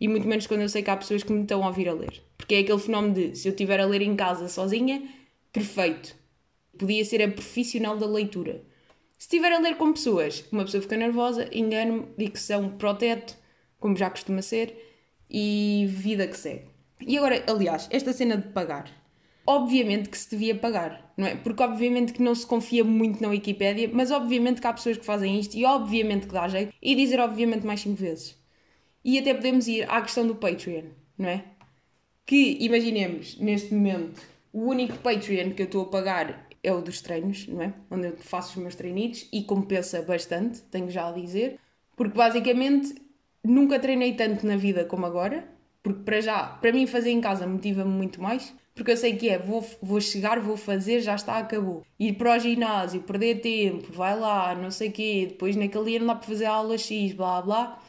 E 0.00 0.08
muito 0.08 0.26
menos 0.26 0.46
quando 0.46 0.62
eu 0.62 0.70
sei 0.70 0.82
que 0.82 0.90
há 0.90 0.96
pessoas 0.96 1.22
que 1.22 1.30
me 1.30 1.42
estão 1.42 1.62
a 1.62 1.66
ouvir 1.66 1.88
a 1.90 1.92
ler. 1.92 2.22
Porque 2.42 2.56
é 2.56 2.58
aquele 2.58 2.80
fenómeno 2.80 3.14
de, 3.14 3.36
se 3.36 3.46
eu 3.46 3.52
estiver 3.52 3.78
a 3.78 3.86
ler 3.86 4.02
em 4.02 4.16
casa 4.16 4.48
sozinha, 4.48 5.00
perfeito. 5.52 6.16
Podia 6.76 7.04
ser 7.04 7.22
a 7.22 7.30
profissional 7.30 7.96
da 7.96 8.04
leitura. 8.04 8.64
Se 9.16 9.26
estiver 9.26 9.52
a 9.52 9.60
ler 9.60 9.76
com 9.76 9.92
pessoas, 9.92 10.44
uma 10.50 10.64
pessoa 10.64 10.82
fica 10.82 10.96
nervosa, 10.96 11.48
engano-me, 11.52 12.08
dicção 12.18 12.70
proteto, 12.70 13.36
como 13.78 13.96
já 13.96 14.10
costuma 14.10 14.42
ser, 14.42 14.76
e 15.30 15.86
vida 15.88 16.26
que 16.26 16.36
segue. 16.36 16.64
E 17.06 17.16
agora, 17.16 17.44
aliás, 17.46 17.86
esta 17.92 18.12
cena 18.12 18.36
de 18.36 18.48
pagar 18.48 18.90
obviamente 19.46 20.08
que 20.08 20.18
se 20.18 20.30
devia 20.30 20.54
pagar, 20.54 21.12
não 21.16 21.26
é? 21.26 21.34
Porque 21.34 21.62
obviamente 21.62 22.12
que 22.12 22.22
não 22.22 22.34
se 22.34 22.46
confia 22.46 22.84
muito 22.84 23.20
na 23.20 23.28
Wikipédia, 23.28 23.90
mas 23.92 24.10
obviamente 24.10 24.60
que 24.60 24.66
há 24.66 24.72
pessoas 24.72 24.96
que 24.96 25.04
fazem 25.04 25.38
isto 25.38 25.56
e 25.56 25.64
obviamente 25.64 26.26
que 26.26 26.32
dá 26.32 26.48
jeito 26.48 26.72
e 26.80 26.94
dizer 26.94 27.20
obviamente 27.20 27.66
mais 27.66 27.80
5 27.80 27.96
vezes. 27.96 28.36
E 29.04 29.18
até 29.18 29.34
podemos 29.34 29.66
ir 29.66 29.88
à 29.90 30.00
questão 30.00 30.26
do 30.26 30.36
Patreon, 30.36 30.84
não 31.18 31.28
é? 31.28 31.44
Que, 32.24 32.56
imaginemos, 32.60 33.38
neste 33.38 33.74
momento, 33.74 34.22
o 34.52 34.66
único 34.68 34.98
Patreon 34.98 35.50
que 35.50 35.62
eu 35.62 35.66
estou 35.66 35.82
a 35.82 35.88
pagar 35.88 36.48
é 36.62 36.72
o 36.72 36.80
dos 36.80 37.00
treinos, 37.00 37.46
não 37.48 37.62
é? 37.62 37.74
Onde 37.90 38.08
eu 38.08 38.16
faço 38.16 38.50
os 38.50 38.62
meus 38.62 38.74
treinitos 38.74 39.28
e 39.32 39.42
compensa 39.42 40.00
bastante, 40.02 40.60
tenho 40.70 40.90
já 40.90 41.08
a 41.08 41.12
dizer, 41.12 41.58
porque 41.96 42.16
basicamente 42.16 42.94
nunca 43.42 43.78
treinei 43.78 44.14
tanto 44.14 44.46
na 44.46 44.56
vida 44.56 44.84
como 44.84 45.04
agora, 45.04 45.48
porque 45.82 46.02
para 46.04 46.20
já, 46.20 46.44
para 46.44 46.72
mim 46.72 46.86
fazer 46.86 47.10
em 47.10 47.20
casa 47.20 47.46
motiva-me 47.46 47.90
muito 47.90 48.22
mais, 48.22 48.54
porque 48.74 48.92
eu 48.92 48.96
sei 48.96 49.16
que 49.16 49.28
é, 49.28 49.38
vou, 49.38 49.66
vou 49.82 50.00
chegar, 50.00 50.40
vou 50.40 50.56
fazer, 50.56 51.00
já 51.00 51.14
está, 51.14 51.38
acabou. 51.38 51.84
Ir 51.98 52.14
para 52.14 52.36
o 52.36 52.38
ginásio, 52.38 53.02
perder 53.02 53.40
tempo, 53.40 53.92
vai 53.92 54.18
lá, 54.18 54.54
não 54.54 54.70
sei 54.70 54.88
o 54.88 54.92
quê, 54.92 55.26
depois 55.28 55.56
naquele 55.56 55.84
dia 55.84 55.98
não 55.98 56.06
dá 56.06 56.14
para 56.14 56.28
fazer 56.28 56.46
aula 56.46 56.78
X, 56.78 57.12
blá 57.12 57.42
blá. 57.42 57.82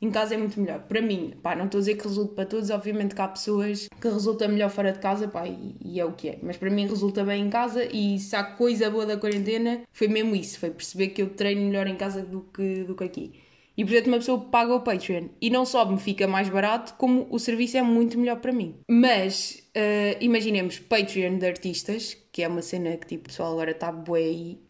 Em 0.00 0.10
casa 0.10 0.34
é 0.34 0.36
muito 0.36 0.60
melhor. 0.60 0.80
Para 0.80 1.00
mim, 1.00 1.34
pá, 1.42 1.54
não 1.54 1.66
estou 1.66 1.78
a 1.78 1.80
dizer 1.80 1.96
que 1.96 2.06
resulta 2.06 2.34
para 2.34 2.46
todos, 2.46 2.70
obviamente 2.70 3.14
que 3.14 3.20
há 3.20 3.28
pessoas 3.28 3.88
que 3.88 4.08
resulta 4.08 4.46
melhor 4.48 4.70
fora 4.70 4.92
de 4.92 4.98
casa, 4.98 5.28
pá, 5.28 5.46
e, 5.46 5.76
e, 5.82 6.00
é 6.00 6.04
o 6.04 6.12
que 6.12 6.28
é. 6.28 6.38
Mas 6.42 6.56
para 6.56 6.70
mim 6.70 6.86
resulta 6.86 7.24
bem 7.24 7.46
em 7.46 7.50
casa 7.50 7.84
e 7.84 8.18
se 8.18 8.36
há 8.36 8.44
coisa 8.44 8.90
boa 8.90 9.06
da 9.06 9.16
quarentena, 9.16 9.82
foi 9.92 10.08
mesmo 10.08 10.34
isso, 10.36 10.58
foi 10.58 10.70
perceber 10.70 11.08
que 11.08 11.22
eu 11.22 11.30
treino 11.30 11.62
melhor 11.62 11.86
em 11.86 11.96
casa 11.96 12.22
do 12.22 12.42
que, 12.42 12.84
do 12.84 12.94
que 12.94 13.04
aqui. 13.04 13.32
E 13.76 13.84
portanto 13.84 14.06
uma 14.06 14.18
pessoa 14.18 14.40
paga 14.40 14.74
o 14.74 14.80
Patreon. 14.80 15.28
E 15.40 15.50
não 15.50 15.64
só 15.64 15.84
me 15.84 15.98
fica 15.98 16.26
mais 16.28 16.48
barato, 16.48 16.94
como 16.94 17.26
o 17.30 17.38
serviço 17.38 17.76
é 17.76 17.82
muito 17.82 18.18
melhor 18.18 18.36
para 18.40 18.52
mim. 18.52 18.76
Mas 18.88 19.62
uh, 19.76 20.16
imaginemos 20.20 20.78
Patreon 20.78 21.38
de 21.38 21.46
artistas, 21.46 22.16
que 22.30 22.42
é 22.42 22.48
uma 22.48 22.62
cena 22.62 22.96
que 22.96 23.06
tipo, 23.06 23.24
o 23.24 23.28
pessoal 23.28 23.52
agora 23.52 23.72
está 23.72 23.90
bué 23.90 24.20
aí. 24.20 24.60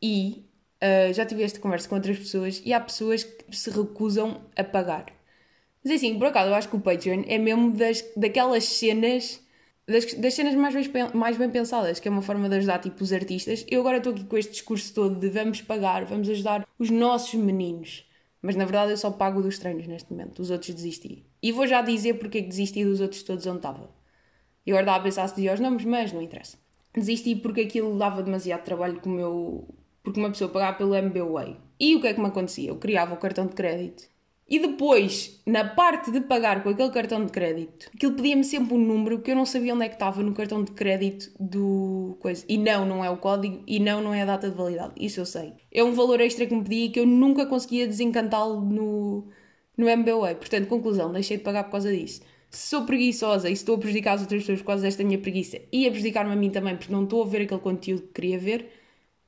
E 0.00 0.45
uh, 0.86 1.12
já 1.12 1.26
tive 1.26 1.42
esta 1.42 1.60
conversa 1.60 1.88
com 1.88 1.94
outras 1.94 2.18
pessoas 2.18 2.62
e 2.64 2.72
há 2.72 2.80
pessoas 2.80 3.24
que 3.24 3.56
se 3.56 3.70
recusam 3.70 4.40
a 4.56 4.64
pagar. 4.64 5.06
Mas 5.84 5.94
assim, 5.94 6.18
por 6.18 6.28
acaso 6.28 6.50
eu 6.50 6.54
acho 6.54 6.68
que 6.68 6.76
o 6.76 6.80
Patreon 6.80 7.24
é 7.26 7.38
mesmo 7.38 7.72
das, 7.72 8.04
daquelas 8.16 8.64
cenas 8.64 9.40
das, 9.86 10.14
das, 10.14 10.34
cenas 10.34 10.54
mais 10.54 10.86
bem, 10.88 11.10
mais 11.14 11.36
bem 11.36 11.48
pensadas, 11.48 12.00
que 12.00 12.08
é 12.08 12.10
uma 12.10 12.22
forma 12.22 12.48
de 12.48 12.56
ajudar 12.56 12.80
tipo, 12.80 13.02
os 13.02 13.12
artistas. 13.12 13.64
Eu 13.68 13.80
agora 13.80 13.98
estou 13.98 14.12
aqui 14.12 14.24
com 14.24 14.36
este 14.36 14.52
discurso 14.52 14.92
todo 14.92 15.14
de 15.14 15.28
vamos 15.28 15.62
pagar, 15.62 16.04
vamos 16.04 16.28
ajudar 16.28 16.66
os 16.78 16.90
nossos 16.90 17.34
meninos. 17.34 18.04
Mas 18.42 18.56
na 18.56 18.64
verdade 18.64 18.90
eu 18.90 18.96
só 18.96 19.10
pago 19.10 19.40
dos 19.40 19.58
treinos 19.58 19.86
neste 19.86 20.10
momento, 20.12 20.36
dos 20.36 20.50
outros 20.50 20.74
desisti. 20.74 21.24
E 21.42 21.52
vou 21.52 21.66
já 21.66 21.82
dizer 21.82 22.14
porque 22.14 22.38
é 22.38 22.42
que 22.42 22.48
desisti 22.48 22.84
dos 22.84 23.00
outros 23.00 23.22
todos 23.22 23.46
onde 23.46 23.58
estava. 23.58 23.88
E 24.64 24.72
agora 24.72 24.86
dava 24.86 24.98
a 24.98 25.02
pensar 25.02 25.28
se 25.28 25.36
dizia 25.36 25.54
os 25.54 25.60
nomes, 25.60 25.84
mas 25.84 26.12
não 26.12 26.20
interessa. 26.20 26.58
Desisti 26.92 27.36
porque 27.36 27.60
aquilo 27.60 27.96
dava 27.96 28.22
demasiado 28.22 28.64
trabalho 28.64 29.00
como 29.00 29.20
eu. 29.20 29.68
Porque 30.06 30.20
uma 30.20 30.30
pessoa 30.30 30.48
pagava 30.48 30.78
pelo 30.78 30.94
MBWay. 30.94 31.56
E 31.80 31.96
o 31.96 32.00
que 32.00 32.06
é 32.06 32.14
que 32.14 32.20
me 32.20 32.28
acontecia? 32.28 32.68
Eu 32.68 32.76
criava 32.76 33.14
o 33.14 33.16
cartão 33.16 33.44
de 33.44 33.56
crédito 33.56 34.04
e 34.48 34.60
depois, 34.60 35.42
na 35.44 35.64
parte 35.64 36.12
de 36.12 36.20
pagar 36.20 36.62
com 36.62 36.68
aquele 36.68 36.90
cartão 36.90 37.26
de 37.26 37.32
crédito, 37.32 37.90
aquilo 37.92 38.14
pedia-me 38.14 38.44
sempre 38.44 38.74
um 38.74 38.78
número 38.78 39.20
que 39.20 39.32
eu 39.32 39.34
não 39.34 39.44
sabia 39.44 39.74
onde 39.74 39.84
é 39.84 39.88
que 39.88 39.96
estava 39.96 40.22
no 40.22 40.32
cartão 40.32 40.62
de 40.62 40.70
crédito 40.70 41.32
do 41.40 42.16
coisa. 42.20 42.44
E 42.48 42.56
não, 42.56 42.86
não 42.86 43.04
é 43.04 43.10
o 43.10 43.16
código 43.16 43.64
e 43.66 43.80
não, 43.80 44.00
não 44.00 44.14
é 44.14 44.22
a 44.22 44.24
data 44.24 44.48
de 44.48 44.56
validade. 44.56 44.92
Isso 44.96 45.18
eu 45.18 45.26
sei. 45.26 45.54
É 45.72 45.82
um 45.82 45.92
valor 45.92 46.20
extra 46.20 46.46
que 46.46 46.54
me 46.54 46.62
pedia 46.62 46.84
e 46.84 46.88
que 46.90 47.00
eu 47.00 47.06
nunca 47.06 47.44
conseguia 47.46 47.88
desencantá-lo 47.88 48.60
no, 48.60 49.26
no 49.76 49.88
MBWay. 49.88 50.36
Portanto, 50.36 50.68
conclusão, 50.68 51.10
deixei 51.10 51.38
de 51.38 51.42
pagar 51.42 51.64
por 51.64 51.72
causa 51.72 51.90
disso. 51.90 52.20
Se 52.48 52.68
sou 52.68 52.86
preguiçosa 52.86 53.50
e 53.50 53.52
estou 53.52 53.74
a 53.74 53.78
prejudicar 53.78 54.14
as 54.14 54.20
outras 54.20 54.42
pessoas 54.42 54.60
por 54.60 54.66
causa 54.66 54.82
desta 54.84 55.02
minha 55.02 55.18
preguiça 55.18 55.60
e 55.72 55.88
a 55.88 55.90
prejudicar-me 55.90 56.32
a 56.32 56.36
mim 56.36 56.50
também 56.50 56.76
porque 56.76 56.92
não 56.92 57.02
estou 57.02 57.20
a 57.24 57.26
ver 57.26 57.42
aquele 57.42 57.60
conteúdo 57.60 58.02
que 58.02 58.12
queria 58.14 58.38
ver, 58.38 58.70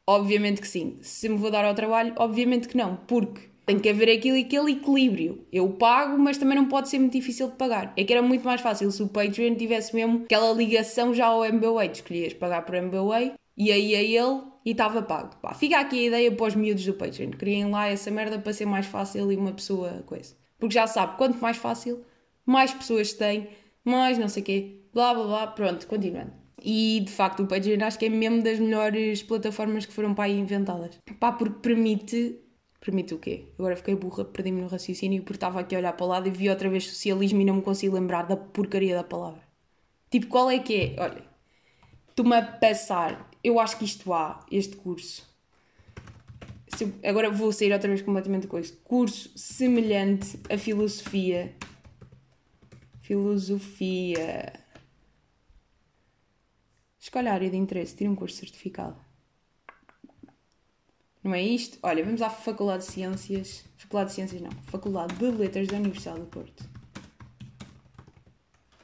obviamente 0.09 0.63
que 0.63 0.67
sim. 0.67 0.97
Se 1.03 1.29
me 1.29 1.37
vou 1.37 1.51
dar 1.51 1.67
ao 1.67 1.75
trabalho, 1.75 2.15
obviamente 2.17 2.67
que 2.67 2.77
não. 2.77 2.97
Porque 3.07 3.43
tem 3.67 3.79
que 3.79 3.91
haver 3.91 4.09
aquilo, 4.11 4.41
aquele 4.41 4.73
equilíbrio. 4.73 5.47
Eu 5.53 5.69
pago, 5.69 6.19
mas 6.19 6.39
também 6.39 6.57
não 6.57 6.65
pode 6.65 6.89
ser 6.89 6.99
muito 6.99 7.13
difícil 7.13 7.51
de 7.51 7.57
pagar. 7.57 7.93
É 7.95 8.03
que 8.03 8.13
era 8.15 8.23
muito 8.23 8.43
mais 8.43 8.63
fácil 8.63 8.91
se 8.91 9.03
o 9.03 9.09
Patreon 9.09 9.55
tivesse 9.55 9.95
mesmo 9.95 10.23
aquela 10.25 10.51
ligação 10.55 11.13
já 11.13 11.27
ao 11.27 11.45
MBWay. 11.45 11.91
Escolhias 11.93 12.33
pagar 12.33 12.63
por 12.63 12.75
MBWay 12.75 13.35
e 13.55 13.71
aí 13.71 13.95
a 13.95 14.03
ele 14.03 14.41
e 14.65 14.71
estava 14.71 15.03
pago. 15.03 15.37
Pá, 15.43 15.53
fica 15.53 15.79
aqui 15.79 15.99
a 15.99 16.07
ideia 16.07 16.33
para 16.33 16.47
os 16.47 16.55
miúdos 16.55 16.87
do 16.87 16.95
Patreon. 16.95 17.33
Criem 17.33 17.71
lá 17.71 17.87
essa 17.89 18.11
merda 18.11 18.39
para 18.39 18.55
ser 18.55 18.65
mais 18.65 18.87
fácil 18.87 19.31
e 19.31 19.37
uma 19.37 19.53
pessoa 19.53 20.03
coisa. 20.07 20.35
Porque 20.59 20.75
já 20.75 20.87
sabe, 20.87 21.19
quanto 21.19 21.39
mais 21.39 21.59
fácil, 21.59 22.03
mais 22.47 22.73
pessoas 22.73 23.13
têm, 23.13 23.49
mais 23.85 24.17
não 24.17 24.29
sei 24.29 24.43
o 24.43 24.47
quê, 24.47 24.81
blá 24.95 25.13
blá 25.13 25.25
blá. 25.25 25.47
Pronto, 25.49 25.87
continuando. 25.87 26.38
E 26.63 27.03
de 27.05 27.11
facto 27.11 27.43
o 27.43 27.47
Patreon 27.47 27.85
acho 27.85 27.99
que 27.99 28.07
é 28.07 28.09
mesmo 28.09 28.43
das 28.43 28.59
melhores 28.59 29.23
plataformas 29.23 29.87
que 29.87 29.93
foram 29.93 30.15
para 30.15 30.25
aí 30.25 30.39
inventadas. 30.39 30.99
Pá, 31.19 31.33
porque 31.33 31.61
permite 31.61 32.41
Permite 32.81 33.13
o 33.13 33.19
quê? 33.19 33.47
Agora 33.59 33.77
fiquei 33.77 33.97
burra, 33.97 34.25
perdi-me 34.25 34.61
no 34.61 34.69
raciocínio 34.69 35.23
porque 35.23 35.37
estava 35.37 35.61
aqui 35.61 35.75
a 35.75 35.79
olhar 35.79 35.93
para 35.95 36.07
o 36.07 36.09
lado 36.09 36.29
e 36.29 36.31
vi 36.31 36.49
outra 36.49 36.69
vez 36.69 36.87
socialismo 36.87 37.41
e 37.41 37.45
não 37.45 37.57
me 37.57 37.63
consigo 37.63 37.95
lembrar 37.95 38.23
da 38.23 38.37
porcaria 38.37 38.95
da 38.95 39.03
palavra. 39.03 39.43
Tipo, 40.11 40.29
qual 40.29 40.49
é 40.51 40.59
que 40.59 40.95
é? 40.97 41.03
Olha, 41.03 41.23
estou-me 42.09 42.37
a 42.37 42.43
passar. 42.43 43.29
Eu 43.43 43.59
acho 43.59 43.79
que 43.79 43.85
isto 43.85 44.13
há, 44.13 44.45
este 44.51 44.77
curso. 44.77 45.27
Agora 47.05 47.31
vou 47.31 47.51
sair 47.53 47.73
outra 47.73 47.89
vez 47.89 48.01
completamente 48.01 48.47
com 48.47 48.59
isto. 48.59 48.79
Curso 48.85 49.33
semelhante 49.37 50.39
a 50.49 50.57
filosofia. 50.57 51.55
Filosofia. 53.03 54.53
Escolha 57.09 57.31
a 57.31 57.35
área 57.35 57.49
de 57.49 57.57
interesse, 57.57 57.97
tira 57.97 58.11
um 58.11 58.15
curso 58.15 58.37
certificado. 58.37 58.95
Não 61.25 61.33
é 61.33 61.41
isto? 61.41 61.79
Olha, 61.83 62.05
vamos 62.05 62.21
à 62.21 62.29
Faculdade 62.29 62.85
de 62.85 62.93
Ciências. 62.93 63.65
Faculdade 63.79 64.11
de 64.11 64.17
Ciências 64.17 64.43
não. 64.43 64.51
Faculdade 64.65 65.15
de 65.15 65.25
Letras 65.31 65.69
da 65.69 65.79
Universidade 65.79 66.21
do 66.21 66.27
Porto. 66.27 66.69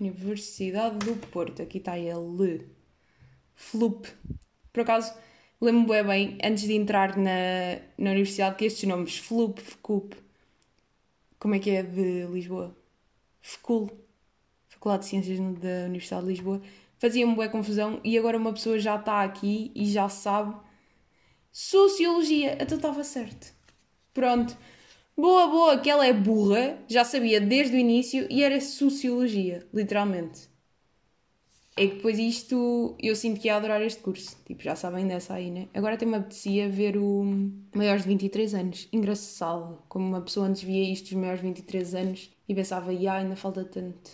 Universidade 0.01 1.05
do 1.05 1.15
Porto. 1.27 1.61
Aqui 1.61 1.77
está 1.77 1.99
ele. 1.99 2.67
FLUP. 3.57 4.09
Por 4.73 4.81
acaso, 4.81 5.13
lembro-me 5.61 6.03
bem, 6.05 6.39
antes 6.43 6.65
de 6.65 6.73
entrar 6.73 7.19
na, 7.19 7.79
na 7.99 8.13
universidade, 8.13 8.57
que 8.57 8.65
estes 8.65 8.89
nomes, 8.89 9.19
FLUP, 9.19 9.61
FCUP, 9.61 10.17
como 11.39 11.57
é 11.57 11.59
que 11.59 11.69
é 11.69 11.83
de 11.83 12.25
Lisboa? 12.29 12.75
FCUL, 13.43 13.91
Faculdade 14.67 15.03
de 15.03 15.11
Ciências 15.11 15.39
da 15.39 15.85
Universidade 15.85 16.23
de 16.23 16.31
Lisboa, 16.31 16.63
fazia-me 16.99 17.35
boa 17.35 17.49
confusão 17.49 18.01
e 18.05 18.17
agora 18.19 18.39
uma 18.39 18.53
pessoa 18.53 18.79
já 18.79 18.97
está 18.97 19.23
aqui 19.23 19.71
e 19.75 19.87
já 19.87 20.09
sabe 20.09 20.57
Sociologia. 21.53 22.59
Então 22.61 22.77
estava 22.77 23.05
certo. 23.05 23.55
Pronto. 24.13 24.57
Boa, 25.17 25.47
boa, 25.47 25.79
que 25.79 25.89
ela 25.89 26.05
é 26.05 26.13
burra, 26.13 26.77
já 26.89 27.05
sabia 27.05 27.41
desde 27.41 27.77
o 27.77 27.79
início 27.79 28.27
e 28.29 28.43
era 28.43 28.61
Sociologia, 28.61 29.65
literalmente. 29.73 30.49
É 31.77 31.87
que 31.87 31.97
depois 31.97 32.19
isto 32.19 32.97
eu 33.01 33.15
sinto 33.15 33.41
que 33.41 33.47
ia 33.47 33.57
adorar 33.57 33.81
este 33.83 34.01
curso. 34.01 34.37
Tipo, 34.45 34.63
já 34.63 34.75
sabem 34.75 35.07
dessa 35.07 35.35
aí, 35.35 35.51
né? 35.51 35.69
Agora 35.73 35.95
até 35.95 36.05
me 36.05 36.17
apetecia 36.17 36.69
ver 36.69 36.97
o 36.97 37.25
Maiores 37.75 38.03
de 38.03 38.09
23 38.09 38.55
anos. 38.55 38.89
Engraçado. 38.93 39.83
Como 39.89 40.07
uma 40.07 40.21
pessoa 40.21 40.47
antes 40.49 40.63
via 40.63 40.93
isto 40.93 41.05
dos 41.05 41.15
maiores 41.15 41.41
de 41.41 41.47
23 41.49 41.95
anos 41.95 42.31
e 42.49 42.55
pensava, 42.55 42.91
ah, 42.91 43.13
ainda 43.15 43.37
falta 43.37 43.65
tanto. 43.65 44.11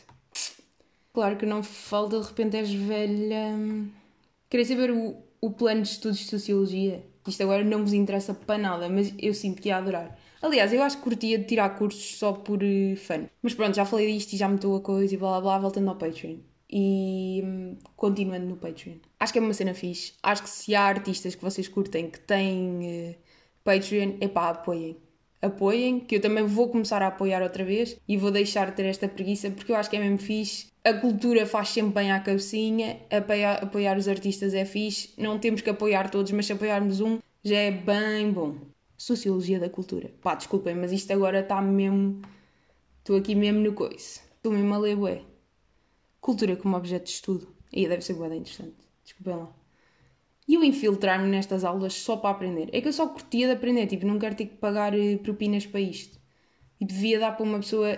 Claro 1.12 1.36
que 1.36 1.46
não 1.46 1.62
falta, 1.62 2.20
de 2.20 2.26
repente 2.26 2.56
és 2.56 2.72
velha. 2.72 3.56
Queria 4.48 4.66
saber 4.66 4.90
o, 4.90 5.16
o 5.40 5.50
plano 5.50 5.82
de 5.82 5.88
estudos 5.88 6.18
de 6.18 6.26
Sociologia. 6.26 7.04
Isto 7.26 7.42
agora 7.42 7.64
não 7.64 7.80
vos 7.80 7.92
interessa 7.92 8.32
para 8.34 8.58
nada, 8.58 8.88
mas 8.88 9.12
eu 9.18 9.34
sinto 9.34 9.60
que 9.60 9.68
ia 9.68 9.76
adorar. 9.76 10.18
Aliás, 10.42 10.72
eu 10.72 10.82
acho 10.82 10.96
que 10.96 11.02
curtia 11.02 11.38
de 11.38 11.44
tirar 11.44 11.76
cursos 11.76 12.16
só 12.18 12.32
por 12.32 12.62
uh, 12.62 12.96
fã. 12.96 13.28
Mas 13.42 13.54
pronto, 13.54 13.74
já 13.76 13.84
falei 13.84 14.12
disto 14.12 14.32
e 14.32 14.36
já 14.36 14.48
me 14.48 14.54
estou 14.54 14.76
a 14.76 14.80
coisa 14.80 15.14
e 15.14 15.16
blá 15.18 15.32
blá 15.32 15.40
blá, 15.40 15.58
voltando 15.58 15.88
ao 15.90 15.96
Patreon 15.96 16.38
e 16.72 17.42
hum, 17.44 17.76
continuando 17.96 18.46
no 18.46 18.56
Patreon. 18.56 18.96
Acho 19.18 19.32
que 19.32 19.38
é 19.38 19.42
uma 19.42 19.52
cena 19.52 19.74
fixe. 19.74 20.14
Acho 20.22 20.42
que 20.44 20.48
se 20.48 20.74
há 20.74 20.84
artistas 20.84 21.34
que 21.34 21.42
vocês 21.42 21.68
curtem 21.68 22.08
que 22.08 22.20
têm 22.20 23.10
uh, 23.10 23.14
Patreon, 23.64 24.18
pá, 24.32 24.50
apoiem. 24.50 24.96
Apoiem, 25.42 26.00
que 26.00 26.16
eu 26.16 26.20
também 26.20 26.44
vou 26.44 26.68
começar 26.68 27.00
a 27.02 27.06
apoiar 27.06 27.42
outra 27.42 27.64
vez 27.64 27.98
e 28.06 28.16
vou 28.16 28.30
deixar 28.30 28.70
de 28.70 28.76
ter 28.76 28.84
esta 28.84 29.08
preguiça 29.08 29.50
porque 29.50 29.72
eu 29.72 29.76
acho 29.76 29.88
que 29.88 29.96
é 29.96 30.00
mesmo 30.00 30.18
fixe. 30.18 30.66
A 30.84 30.92
cultura 30.92 31.46
faz 31.46 31.70
sempre 31.70 31.94
bem 31.94 32.12
à 32.12 32.20
cabecinha, 32.20 33.00
apoiar, 33.10 33.62
apoiar 33.62 33.96
os 33.96 34.08
artistas 34.08 34.52
é 34.52 34.64
fixe. 34.64 35.12
Não 35.16 35.38
temos 35.38 35.62
que 35.62 35.70
apoiar 35.70 36.10
todos, 36.10 36.32
mas 36.32 36.46
se 36.46 36.52
apoiarmos 36.52 37.00
um 37.00 37.18
já 37.42 37.56
é 37.56 37.70
bem 37.70 38.30
bom. 38.30 38.56
Sociologia 38.96 39.58
da 39.58 39.70
cultura. 39.70 40.10
Pá, 40.20 40.34
desculpem, 40.34 40.74
mas 40.74 40.92
isto 40.92 41.10
agora 41.12 41.40
está 41.40 41.60
mesmo. 41.62 42.20
Estou 42.98 43.16
aqui 43.16 43.34
mesmo 43.34 43.60
no 43.60 43.72
coice. 43.72 44.20
Estou 44.36 44.52
mesmo 44.52 44.74
a 44.74 44.78
ler, 44.78 44.98
ué. 44.98 45.22
Cultura 46.20 46.54
como 46.56 46.76
objeto 46.76 47.04
de 47.04 47.10
estudo. 47.12 47.48
Aí 47.74 47.88
deve 47.88 48.02
ser 48.02 48.14
bem 48.14 48.38
interessante. 48.38 48.76
Desculpem 49.02 49.36
lá. 49.36 49.59
E 50.50 50.54
eu 50.54 50.64
infiltrar-me 50.64 51.28
nestas 51.28 51.62
aulas 51.62 51.92
só 51.92 52.16
para 52.16 52.30
aprender. 52.30 52.70
É 52.72 52.80
que 52.80 52.88
eu 52.88 52.92
só 52.92 53.06
curtia 53.06 53.46
de 53.46 53.52
aprender, 53.52 53.86
tipo, 53.86 54.04
não 54.04 54.18
quero 54.18 54.34
ter 54.34 54.46
que 54.46 54.56
pagar 54.56 54.98
eh, 54.98 55.16
propinas 55.16 55.64
para 55.64 55.78
isto. 55.78 56.18
E 56.80 56.84
devia 56.84 57.20
dar 57.20 57.36
para 57.36 57.44
uma 57.44 57.60
pessoa 57.60 57.96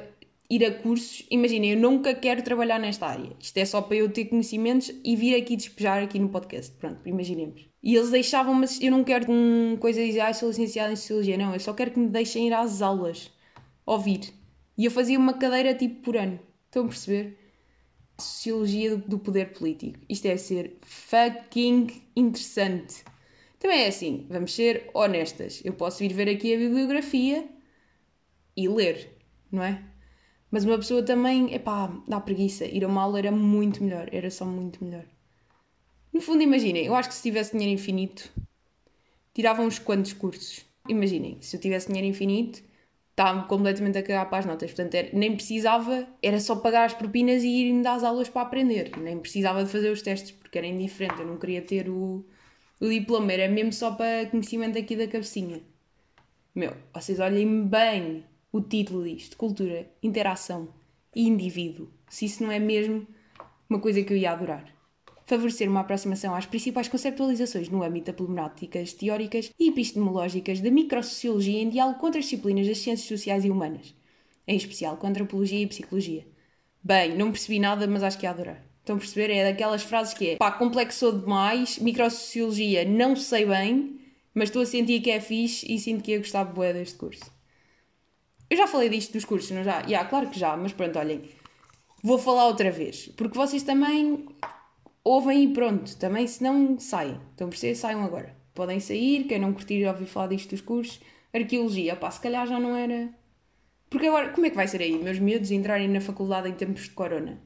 ir 0.51 0.63
a 0.63 0.71
cursos. 0.71 1.27
Imaginem, 1.31 1.71
eu 1.71 1.79
nunca 1.79 2.13
quero 2.15 2.43
trabalhar 2.43 2.79
nesta 2.79 3.07
área. 3.07 3.35
Isto 3.41 3.57
é 3.57 3.65
só 3.65 3.81
para 3.81 3.97
eu 3.97 4.11
ter 4.11 4.27
conhecimentos 4.27 4.93
e 5.03 5.17
vir 5.17 5.35
aqui 5.35 5.57
despejar 5.57 6.03
aqui 6.03 6.19
no 6.19 6.29
podcast. 6.29 6.77
Pronto, 6.77 7.01
imaginemos. 7.09 7.67
E 7.83 7.97
eles 7.97 8.11
deixavam, 8.11 8.53
mas 8.53 8.79
eu 8.83 8.91
não 8.91 9.03
quero 9.03 9.33
uma 9.33 9.79
coisa 9.79 10.05
dizer, 10.05 10.21
ah, 10.21 10.35
sou 10.35 10.51
licenciada 10.51 10.93
em 10.93 10.97
Sociologia. 10.97 11.39
Não, 11.39 11.55
eu 11.55 11.61
só 11.61 11.73
quero 11.73 11.93
que 11.93 11.99
me 11.99 12.11
deixem 12.11 12.49
ir 12.49 12.53
às 12.53 12.83
aulas, 12.83 13.31
ouvir. 13.87 14.31
E 14.77 14.85
eu 14.85 14.91
fazia 14.91 15.19
uma 15.19 15.33
cadeira 15.33 15.73
tipo 15.73 16.03
por 16.03 16.19
ano. 16.19 16.39
Estão 16.67 16.85
a 16.85 16.89
perceber? 16.89 17.42
Sociologia 18.19 18.97
do 18.97 19.19
poder 19.19 19.53
político. 19.53 19.99
Isto 20.09 20.27
é 20.27 20.37
ser 20.37 20.79
fucking 20.83 22.03
interessante. 22.15 23.05
Também 23.59 23.83
é 23.83 23.89
assim, 23.89 24.27
vamos 24.29 24.55
ser 24.55 24.91
honestas. 24.93 25.61
Eu 25.65 25.73
posso 25.73 25.99
vir 26.01 26.13
ver 26.13 26.29
aqui 26.29 26.55
a 26.55 26.59
bibliografia 26.59 27.49
e 28.57 28.69
ler, 28.69 29.17
não 29.51 29.63
é? 29.63 29.83
Mas 30.51 30.65
uma 30.65 30.77
pessoa 30.77 31.03
também, 31.03 31.55
epá, 31.55 31.87
dá 32.07 32.21
preguiça. 32.21 32.67
Ir 32.67 32.85
a 32.85 32.89
uma 32.89 33.03
aula 33.03 33.19
era 33.19 33.33
muito 33.33 33.83
melhor, 33.83 34.09
era 34.13 34.31
só 34.31 34.45
muito 34.45 34.85
melhor. 34.85 35.05
No 36.13 36.21
fundo, 36.21 36.43
imaginem, 36.43 36.85
eu 36.85 36.95
acho 36.95 37.09
que 37.09 37.15
se 37.15 37.23
tivesse 37.23 37.53
dinheiro 37.53 37.73
infinito, 37.73 38.31
tirava 39.33 39.63
uns 39.63 39.79
quantos 39.79 40.13
cursos. 40.13 40.65
Imaginem, 40.87 41.39
se 41.41 41.57
eu 41.57 41.61
tivesse 41.61 41.87
dinheiro 41.87 42.07
infinito, 42.07 42.63
estava 43.13 43.45
completamente 43.45 43.99
a 43.99 44.03
cagar 44.03 44.29
para 44.29 44.39
as 44.39 44.47
notas. 44.47 44.71
Portanto, 44.71 44.95
era, 44.95 45.09
nem 45.13 45.35
precisava, 45.35 46.07
era 46.23 46.41
só 46.41 46.57
pagar 46.57 46.85
as 46.85 46.95
propinas 46.95 47.45
e 47.45 47.49
ir 47.49 47.83
dar 47.83 47.95
as 47.95 48.05
aulas 48.05 48.29
para 48.29 48.43
aprender. 48.43 48.93
Nem 48.99 49.19
precisava 49.19 49.63
de 49.65 49.71
fazer 49.71 49.91
os 49.91 50.03
testes, 50.03 50.33
porque 50.33 50.59
era 50.59 50.67
indiferente. 50.67 51.21
Eu 51.21 51.27
não 51.27 51.39
queria 51.39 51.63
ter 51.63 51.89
o, 51.89 52.25
o 52.81 52.89
diploma, 52.89 53.33
era 53.33 53.49
mesmo 53.53 53.73
só 53.73 53.93
para 53.93 54.27
conhecimento 54.27 54.79
aqui 54.79 54.97
da 54.97 55.07
cabecinha. 55.07 55.61
Meu, 56.55 56.75
vocês 56.93 57.21
olhem 57.21 57.67
bem 57.67 58.25
o 58.51 58.61
título 58.61 59.05
disto: 59.05 59.37
Cultura, 59.37 59.89
Interação 60.03 60.69
e 61.15 61.27
Indivíduo. 61.27 61.89
Se 62.09 62.27
isso 62.27 62.43
não 62.43 62.53
é 62.53 62.59
mesmo 62.59 63.07
uma 63.69 63.79
coisa 63.79 64.03
que 64.03 64.13
eu 64.13 64.17
ia 64.17 64.33
adorar 64.33 64.82
favorecer 65.27 65.69
uma 65.69 65.81
aproximação 65.81 66.35
às 66.35 66.47
principais 66.47 66.89
conceptualizações 66.89 67.69
no 67.69 67.83
âmbito 67.83 68.11
de 68.11 68.17
problemáticas 68.17 68.93
teóricas 68.93 69.51
e 69.59 69.69
epistemológicas 69.69 70.61
da 70.61 70.71
microsociologia 70.71 71.63
em 71.63 71.69
diálogo 71.69 71.99
com 71.99 72.07
as 72.07 72.13
disciplinas 72.13 72.67
das 72.67 72.79
ciências 72.79 73.09
sociais 73.09 73.45
e 73.45 73.51
humanas, 73.51 73.95
em 74.47 74.57
especial 74.57 74.97
com 74.97 75.07
a 75.07 75.11
antropologia 75.11 75.61
e 75.61 75.67
psicologia. 75.67 76.27
Bem, 76.83 77.17
não 77.17 77.31
percebi 77.31 77.59
nada, 77.59 77.87
mas 77.87 78.03
acho 78.03 78.19
que 78.19 78.27
ia 78.27 78.31
adorar. 78.31 78.63
Estão 78.81 78.97
a 78.97 78.99
perceber? 78.99 79.33
É 79.33 79.45
daquelas 79.45 79.85
frases 79.85 80.13
que 80.13 80.31
é 80.31 80.37
pá, 80.37 80.51
complexou 80.51 81.13
demais, 81.13 81.79
microsociologia 81.79 82.85
não 82.85 83.15
sei 83.15 83.47
bem, 83.47 84.01
mas 84.35 84.49
estou 84.49 84.63
a 84.63 84.67
sentir 84.67 85.01
que 85.01 85.11
é 85.11 85.21
fixe 85.21 85.73
e 85.73 85.79
sinto 85.79 86.03
que 86.03 86.11
ia 86.11 86.19
gostar 86.19 86.45
de 86.45 86.53
boé 86.53 86.73
deste 86.73 86.97
curso. 86.97 87.31
Eu 88.51 88.57
já 88.57 88.67
falei 88.67 88.89
disto 88.89 89.13
dos 89.13 89.25
cursos, 89.25 89.51
não 89.53 89.63
já? 89.63 89.81
Já, 89.81 89.87
yeah, 89.87 90.09
claro 90.09 90.29
que 90.29 90.39
já, 90.39 90.57
mas 90.57 90.73
pronto, 90.73 90.99
olhem. 90.99 91.23
Vou 92.03 92.19
falar 92.19 92.47
outra 92.47 92.71
vez, 92.71 93.09
porque 93.17 93.39
vocês 93.39 93.63
também 93.63 94.27
ouvem 95.05 95.45
e 95.45 95.53
pronto, 95.53 95.97
também 95.97 96.27
se 96.27 96.43
não 96.43 96.79
saem. 96.79 97.21
Estão 97.31 97.47
a 97.47 97.51
perceber? 97.51 97.75
Saiam 97.75 98.05
agora. 98.05 98.37
Podem 98.55 98.81
sair, 98.81 99.25
quem 99.25 99.39
não 99.39 99.53
curtir 99.53 99.87
ouvir 99.87 100.07
falar 100.07 100.29
disto 100.29 100.51
dos 100.51 100.61
cursos. 100.61 101.01
Arqueologia, 101.33 101.97
pá, 101.97 102.11
se 102.11 102.21
calhar 102.21 102.47
já 102.47 102.61
não 102.61 102.77
era. 102.77 103.11
Porque 103.89 104.07
agora, 104.07 104.31
como 104.31 104.47
é 104.47 104.51
que 104.51 104.57
vai 104.57 104.69
ser 104.69 104.81
aí? 104.83 104.99
Meus 104.99 105.19
medos 105.19 105.51
entrarem 105.51 105.89
na 105.89 106.01
faculdade 106.01 106.49
em 106.49 106.53
tempos 106.53 106.85
de 106.85 106.91
corona? 106.91 107.41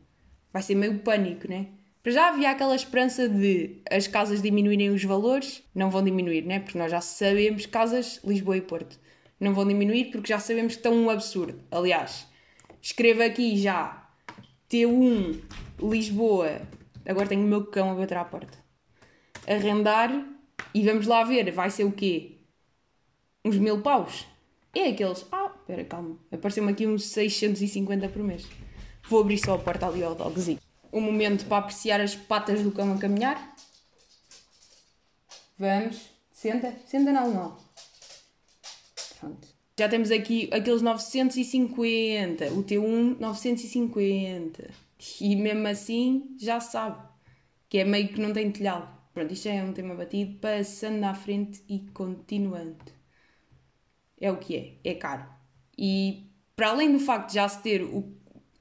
Vai 0.52 0.62
ser 0.62 0.74
meio 0.74 0.98
pânico, 1.00 1.48
né? 1.48 1.68
Para 2.02 2.12
já 2.12 2.28
havia 2.28 2.50
aquela 2.50 2.76
esperança 2.76 3.28
de 3.28 3.82
as 3.90 4.06
casas 4.06 4.40
diminuírem 4.40 4.90
os 4.90 5.02
valores, 5.02 5.64
não 5.74 5.90
vão 5.90 6.04
diminuir, 6.04 6.42
né? 6.42 6.60
Porque 6.60 6.78
nós 6.78 6.90
já 6.90 7.00
sabemos 7.00 7.66
casas 7.66 8.20
Lisboa 8.24 8.56
e 8.56 8.60
Porto. 8.60 8.98
Não 9.40 9.52
vão 9.52 9.66
diminuir 9.66 10.12
porque 10.12 10.28
já 10.28 10.38
sabemos 10.38 10.74
que 10.74 10.78
estão 10.78 10.94
um 10.94 11.10
absurdo. 11.10 11.60
Aliás, 11.68 12.28
escreva 12.80 13.24
aqui 13.24 13.56
já 13.56 14.08
T1 14.70 15.40
Lisboa 15.82 16.62
Agora 17.06 17.28
tenho 17.28 17.44
o 17.44 17.48
meu 17.48 17.66
cão 17.66 17.90
a 17.90 17.94
bater 17.94 18.16
à 18.18 18.24
porta. 18.24 18.58
Arrendar 19.46 20.10
e 20.74 20.84
vamos 20.84 21.06
lá 21.06 21.22
ver, 21.24 21.50
vai 21.52 21.70
ser 21.70 21.84
o 21.84 21.92
quê? 21.92 22.38
Uns 23.44 23.56
mil 23.56 23.80
paus? 23.80 24.26
É 24.74 24.88
aqueles. 24.88 25.24
Ah, 25.30 25.52
espera, 25.56 25.84
calma. 25.84 26.18
Apareceu-me 26.30 26.72
aqui 26.72 26.86
uns 26.86 27.06
650 27.06 28.08
por 28.08 28.22
mês. 28.22 28.46
Vou 29.08 29.20
abrir 29.20 29.38
só 29.38 29.54
a 29.54 29.58
porta 29.58 29.86
ali 29.86 30.02
ao 30.02 30.14
dogzinho. 30.14 30.58
Um 30.92 31.00
momento 31.00 31.46
para 31.46 31.58
apreciar 31.58 32.00
as 32.00 32.14
patas 32.14 32.62
do 32.62 32.72
cão 32.72 32.92
a 32.92 32.98
caminhar. 32.98 33.54
Vamos. 35.58 36.10
Senta. 36.32 36.74
Senta 36.86 37.12
não, 37.12 37.32
não. 37.32 37.56
Pronto. 39.20 39.48
Já 39.78 39.88
temos 39.88 40.10
aqui 40.10 40.50
aqueles 40.52 40.82
950. 40.82 42.52
O 42.52 42.64
T1 42.64 43.18
950. 43.18 44.85
E 45.20 45.36
mesmo 45.36 45.66
assim 45.68 46.36
já 46.38 46.60
sabe 46.60 47.06
que 47.68 47.78
é 47.78 47.84
meio 47.84 48.08
que 48.08 48.20
não 48.20 48.32
tem 48.32 48.50
telhado. 48.50 48.88
Pronto, 49.12 49.32
isto 49.32 49.48
é 49.48 49.62
um 49.62 49.72
tema 49.72 49.94
batido, 49.94 50.38
passando 50.38 51.04
à 51.04 51.14
frente 51.14 51.62
e 51.68 51.80
continuando. 51.90 52.84
É 54.20 54.30
o 54.30 54.38
que 54.38 54.80
é, 54.84 54.90
é 54.90 54.94
caro. 54.94 55.26
E 55.76 56.30
para 56.54 56.68
além 56.70 56.92
do 56.92 56.98
facto 56.98 57.28
de 57.28 57.34
já 57.34 57.48
se 57.48 57.62
ter 57.62 57.82
o, 57.82 58.14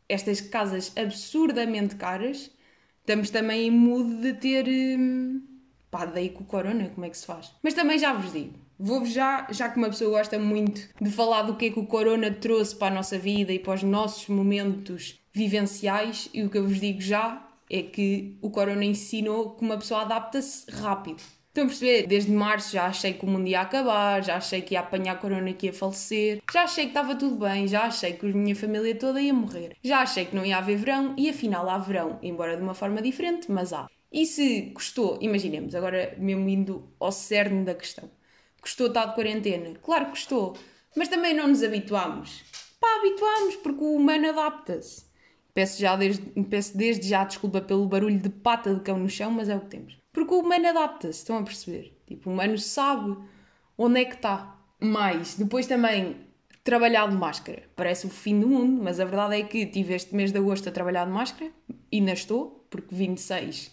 estas 0.07 0.41
casas 0.41 0.91
absurdamente 0.97 1.95
caras, 1.95 2.51
estamos 2.99 3.29
também 3.29 3.67
em 3.67 3.71
mood 3.71 4.21
de 4.21 4.33
ter. 4.33 4.67
Hum, 4.67 5.41
pá, 5.89 6.05
daí 6.05 6.29
com 6.29 6.43
o 6.43 6.47
corona, 6.47 6.89
como 6.89 7.05
é 7.05 7.09
que 7.09 7.17
se 7.17 7.25
faz? 7.25 7.53
Mas 7.63 7.73
também 7.73 7.97
já 7.97 8.13
vos 8.13 8.31
digo, 8.31 8.59
vou-vos 8.79 9.11
já, 9.11 9.47
já 9.51 9.69
que 9.69 9.77
uma 9.77 9.89
pessoa 9.89 10.17
gosta 10.17 10.37
muito 10.39 10.81
de 11.01 11.09
falar 11.09 11.43
do 11.43 11.55
que 11.55 11.67
é 11.67 11.69
que 11.71 11.79
o 11.79 11.85
corona 11.85 12.31
trouxe 12.31 12.75
para 12.75 12.87
a 12.87 12.95
nossa 12.95 13.17
vida 13.17 13.51
e 13.51 13.59
para 13.59 13.73
os 13.73 13.83
nossos 13.83 14.27
momentos 14.27 15.19
vivenciais 15.33 16.29
e 16.33 16.43
o 16.43 16.49
que 16.49 16.57
eu 16.57 16.67
vos 16.67 16.79
digo 16.79 17.01
já 17.01 17.45
é 17.69 17.81
que 17.81 18.37
o 18.41 18.49
corona 18.49 18.85
ensinou 18.85 19.51
que 19.51 19.63
uma 19.63 19.77
pessoa 19.77 20.01
adapta-se 20.01 20.69
rápido. 20.71 21.21
Estão 21.47 21.63
a 21.63 21.67
perceber? 21.67 22.05
Desde 22.05 22.31
março 22.33 22.73
já 22.73 22.85
achei 22.85 23.13
que 23.13 23.23
o 23.23 23.29
mundo 23.29 23.47
ia 23.47 23.61
acabar, 23.61 24.21
já 24.21 24.35
achei 24.35 24.61
que 24.61 24.73
ia 24.73 24.81
apanhar 24.81 25.17
corona 25.21 25.49
e 25.49 25.53
que 25.53 25.67
ia 25.67 25.73
falecer, 25.73 26.41
já 26.51 26.63
achei 26.63 26.83
que 26.83 26.89
estava 26.89 27.15
tudo 27.15 27.37
bem, 27.37 27.65
já 27.65 27.83
achei 27.83 28.11
que 28.11 28.25
a 28.25 28.29
minha 28.29 28.55
família 28.55 28.93
toda 28.93 29.21
ia 29.21 29.33
morrer, 29.33 29.73
já 29.81 29.99
achei 29.99 30.25
que 30.25 30.35
não 30.35 30.45
ia 30.45 30.57
haver 30.57 30.75
verão 30.77 31.15
e 31.17 31.29
afinal 31.29 31.69
há 31.69 31.77
verão, 31.77 32.19
embora 32.21 32.57
de 32.57 32.61
uma 32.61 32.73
forma 32.73 33.01
diferente, 33.01 33.49
mas 33.49 33.71
há. 33.71 33.87
E 34.11 34.25
se 34.25 34.71
custou, 34.73 35.17
imaginemos, 35.21 35.75
agora 35.75 36.13
mesmo 36.17 36.49
indo 36.49 36.89
ao 36.99 37.11
cerne 37.11 37.63
da 37.63 37.73
questão, 37.73 38.09
custou 38.65 38.87
estar 38.87 39.05
de 39.05 39.13
quarentena? 39.13 39.75
Claro 39.81 40.05
que 40.05 40.11
custou, 40.11 40.57
mas 40.95 41.07
também 41.07 41.35
não 41.35 41.47
nos 41.47 41.61
habituámos. 41.61 42.43
Pá, 42.79 42.87
habituámos 42.99 43.55
porque 43.57 43.83
o 43.83 43.95
humano 43.95 44.29
adapta-se. 44.29 45.05
Peço, 45.53 45.79
já 45.79 45.95
desde, 45.95 46.23
peço 46.43 46.75
desde 46.75 47.07
já 47.07 47.23
desculpa 47.23 47.61
pelo 47.61 47.87
barulho 47.87 48.19
de 48.19 48.29
pata 48.29 48.73
de 48.73 48.81
cão 48.81 48.97
no 48.97 49.07
chão, 49.07 49.31
mas 49.31 49.47
é 49.47 49.55
o 49.55 49.61
que 49.61 49.67
temos. 49.67 49.97
Porque 50.11 50.33
o 50.33 50.39
humano 50.39 50.67
adapta-se, 50.67 51.19
estão 51.19 51.37
a 51.37 51.43
perceber? 51.43 51.95
Tipo, 52.07 52.29
o 52.29 52.33
humano 52.33 52.57
sabe 52.57 53.15
onde 53.77 54.01
é 54.01 54.05
que 54.05 54.15
está. 54.15 54.59
Mas, 54.81 55.35
depois 55.35 55.67
também, 55.67 56.17
trabalhar 56.63 57.07
de 57.07 57.15
máscara. 57.15 57.63
Parece 57.75 58.07
o 58.07 58.09
fim 58.09 58.39
do 58.39 58.47
mundo, 58.47 58.81
mas 58.81 58.99
a 58.99 59.05
verdade 59.05 59.39
é 59.39 59.43
que 59.43 59.65
tive 59.67 59.93
este 59.93 60.15
mês 60.15 60.31
de 60.31 60.39
agosto 60.39 60.67
a 60.67 60.71
trabalhar 60.71 61.05
de 61.05 61.11
máscara, 61.11 61.51
e 61.91 61.99
ainda 61.99 62.13
estou, 62.13 62.65
porque 62.69 62.93
vim 62.93 63.13
de 63.13 63.21
6 63.21 63.71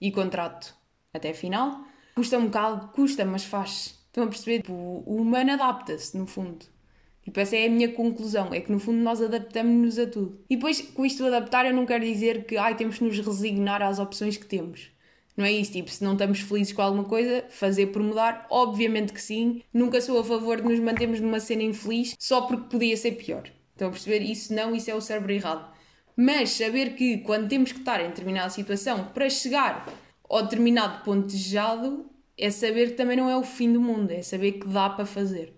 e 0.00 0.12
contrato 0.12 0.74
até 1.12 1.34
final. 1.34 1.84
Custa 2.14 2.38
um 2.38 2.46
bocado, 2.46 2.88
custa, 2.88 3.24
mas 3.24 3.44
faz. 3.44 3.97
Estão 4.18 4.26
a 4.26 4.30
perceber? 4.30 4.62
Tipo, 4.62 4.72
o 4.72 5.16
humano 5.20 5.52
adapta-se, 5.52 6.18
no 6.18 6.26
fundo. 6.26 6.66
Tipo, 7.22 7.38
essa 7.38 7.56
é 7.56 7.66
a 7.66 7.70
minha 7.70 7.92
conclusão, 7.92 8.52
é 8.52 8.60
que 8.60 8.72
no 8.72 8.80
fundo 8.80 8.98
nós 8.98 9.22
adaptamos-nos 9.22 9.96
a 9.96 10.08
tudo. 10.08 10.40
E 10.50 10.56
depois, 10.56 10.80
com 10.80 11.06
isto 11.06 11.24
adaptar, 11.24 11.66
eu 11.66 11.72
não 11.72 11.86
quero 11.86 12.04
dizer 12.04 12.44
que 12.44 12.56
ai, 12.56 12.74
temos 12.74 12.98
que 12.98 13.04
nos 13.04 13.16
resignar 13.16 13.80
às 13.80 14.00
opções 14.00 14.36
que 14.36 14.44
temos. 14.44 14.90
Não 15.36 15.44
é 15.44 15.52
isso, 15.52 15.70
tipo, 15.70 15.88
se 15.88 16.02
não 16.02 16.14
estamos 16.14 16.40
felizes 16.40 16.72
com 16.72 16.82
alguma 16.82 17.04
coisa, 17.04 17.44
fazer 17.48 17.88
por 17.88 18.02
mudar, 18.02 18.44
obviamente 18.50 19.12
que 19.12 19.22
sim. 19.22 19.62
Nunca 19.72 20.00
sou 20.00 20.18
a 20.18 20.24
favor 20.24 20.60
de 20.60 20.66
nos 20.66 20.80
mantermos 20.80 21.20
numa 21.20 21.38
cena 21.38 21.62
infeliz 21.62 22.16
só 22.18 22.40
porque 22.40 22.68
podia 22.68 22.96
ser 22.96 23.12
pior. 23.12 23.44
Estão 23.70 23.86
a 23.86 23.92
perceber? 23.92 24.22
Isso 24.22 24.52
não, 24.52 24.74
isso 24.74 24.90
é 24.90 24.96
o 24.96 25.00
cérebro 25.00 25.30
errado. 25.30 25.72
Mas 26.16 26.50
saber 26.50 26.96
que 26.96 27.18
quando 27.18 27.48
temos 27.48 27.70
que 27.70 27.78
estar 27.78 28.00
em 28.00 28.08
determinada 28.08 28.50
situação 28.50 29.04
para 29.14 29.30
chegar 29.30 29.88
ao 30.28 30.42
determinado 30.42 31.04
ponto 31.04 31.28
desejado, 31.28 32.10
é 32.38 32.50
saber 32.50 32.90
que 32.90 32.94
também 32.94 33.16
não 33.16 33.28
é 33.28 33.36
o 33.36 33.42
fim 33.42 33.72
do 33.72 33.80
mundo, 33.80 34.12
é 34.12 34.22
saber 34.22 34.52
que 34.52 34.68
dá 34.68 34.88
para 34.88 35.04
fazer. 35.04 35.54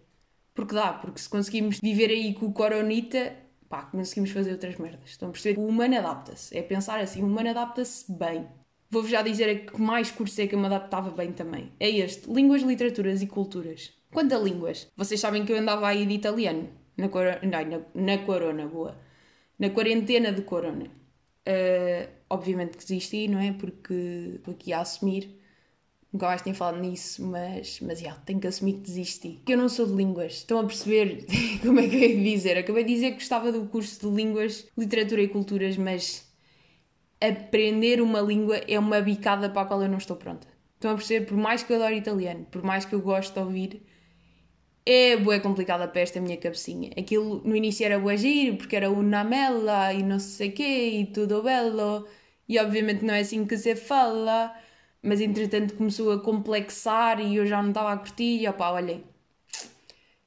Porque 0.54 0.74
dá, 0.74 0.92
porque 0.94 1.20
se 1.20 1.28
conseguimos 1.28 1.78
viver 1.80 2.10
aí 2.10 2.34
com 2.34 2.46
o 2.46 2.52
coronita, 2.52 3.36
pá, 3.68 3.82
conseguimos 3.82 4.30
fazer 4.30 4.52
outras 4.52 4.76
merdas. 4.76 5.10
Estão 5.10 5.28
a 5.28 5.32
perceber? 5.32 5.60
O 5.60 5.66
humano 5.66 5.96
adapta-se. 5.98 6.56
É 6.56 6.62
pensar 6.62 7.00
assim, 7.00 7.22
o 7.22 7.26
humano 7.26 7.50
adapta-se 7.50 8.10
bem. 8.12 8.48
Vou-vos 8.90 9.10
já 9.10 9.22
dizer 9.22 9.48
a 9.48 9.70
que 9.70 9.80
mais 9.80 10.10
curso 10.10 10.40
é 10.40 10.46
que 10.46 10.54
eu 10.54 10.58
me 10.58 10.66
adaptava 10.66 11.10
bem 11.10 11.32
também. 11.32 11.70
É 11.78 11.88
este: 11.88 12.30
Línguas, 12.30 12.62
Literaturas 12.62 13.22
e 13.22 13.26
Culturas. 13.26 13.92
Quanto 14.10 14.34
a 14.34 14.38
línguas, 14.38 14.88
vocês 14.96 15.20
sabem 15.20 15.44
que 15.44 15.52
eu 15.52 15.58
andava 15.58 15.86
aí 15.86 16.04
de 16.04 16.14
italiano, 16.14 16.68
na, 16.96 17.06
não, 17.06 17.80
na, 17.94 18.16
na 18.16 18.18
corona, 18.24 18.66
boa. 18.66 18.96
Na 19.58 19.70
quarentena 19.70 20.32
de 20.32 20.42
corona. 20.42 20.86
Uh, 21.46 22.08
obviamente 22.28 22.76
que 22.76 22.84
desisti, 22.84 23.28
não 23.28 23.38
é? 23.40 23.52
Porque 23.52 24.34
estou 24.36 24.54
aqui 24.54 24.72
a 24.72 24.80
assumir. 24.80 25.39
Nunca 26.12 26.26
mais 26.26 26.42
tenho 26.42 26.56
falado 26.56 26.80
nisso, 26.80 27.24
mas, 27.24 27.78
mas 27.80 28.00
yeah, 28.00 28.20
tenho 28.26 28.40
que 28.40 28.46
assumir 28.46 28.74
que 28.74 28.80
desisti. 28.80 29.40
Que 29.46 29.52
eu 29.52 29.58
não 29.58 29.68
sou 29.68 29.86
de 29.86 29.92
línguas. 29.92 30.34
Estão 30.34 30.58
a 30.58 30.64
perceber 30.64 31.24
como 31.62 31.78
é 31.78 31.88
que 31.88 31.96
eu 31.96 32.00
ia 32.00 32.32
dizer? 32.32 32.58
Acabei 32.58 32.82
de 32.82 32.94
dizer 32.94 33.10
que 33.12 33.18
gostava 33.18 33.52
do 33.52 33.66
curso 33.66 34.00
de 34.08 34.16
Línguas, 34.16 34.66
Literatura 34.76 35.22
e 35.22 35.28
Culturas, 35.28 35.76
mas 35.76 36.28
aprender 37.20 38.00
uma 38.00 38.20
língua 38.20 38.56
é 38.56 38.78
uma 38.78 39.00
bicada 39.00 39.48
para 39.48 39.62
a 39.62 39.64
qual 39.66 39.82
eu 39.82 39.88
não 39.88 39.98
estou 39.98 40.16
pronta. 40.16 40.48
Estão 40.74 40.92
a 40.92 40.94
perceber? 40.94 41.26
Por 41.26 41.36
mais 41.36 41.62
que 41.62 41.72
eu 41.72 41.76
adore 41.76 41.96
italiano, 41.96 42.46
por 42.50 42.62
mais 42.62 42.84
que 42.84 42.94
eu 42.94 43.00
goste 43.00 43.32
de 43.34 43.38
ouvir, 43.38 43.82
é 44.84 45.16
bué 45.16 45.38
complicada 45.40 45.86
para 45.86 46.00
esta 46.00 46.20
minha 46.20 46.36
cabecinha. 46.36 46.90
Aquilo 46.98 47.42
no 47.44 47.54
início 47.54 47.84
era 47.84 47.98
bué 47.98 48.16
giro, 48.16 48.56
porque 48.56 48.76
era 48.76 48.90
una 48.90 49.22
mela 49.22 49.92
e 49.92 50.02
não 50.02 50.18
sei 50.18 50.50
quê, 50.50 51.00
e 51.00 51.06
tudo 51.06 51.42
belo, 51.42 52.06
e 52.48 52.58
obviamente 52.58 53.04
não 53.04 53.14
é 53.14 53.20
assim 53.20 53.46
que 53.46 53.56
se 53.56 53.76
fala, 53.76 54.52
mas 55.02 55.20
entretanto 55.20 55.74
começou 55.74 56.12
a 56.12 56.20
complexar 56.20 57.20
e 57.20 57.36
eu 57.36 57.46
já 57.46 57.62
não 57.62 57.70
estava 57.70 57.92
a 57.92 57.96
curtir, 57.96 58.42
e 58.42 58.48
opá, 58.48 58.70
olhem, 58.70 59.04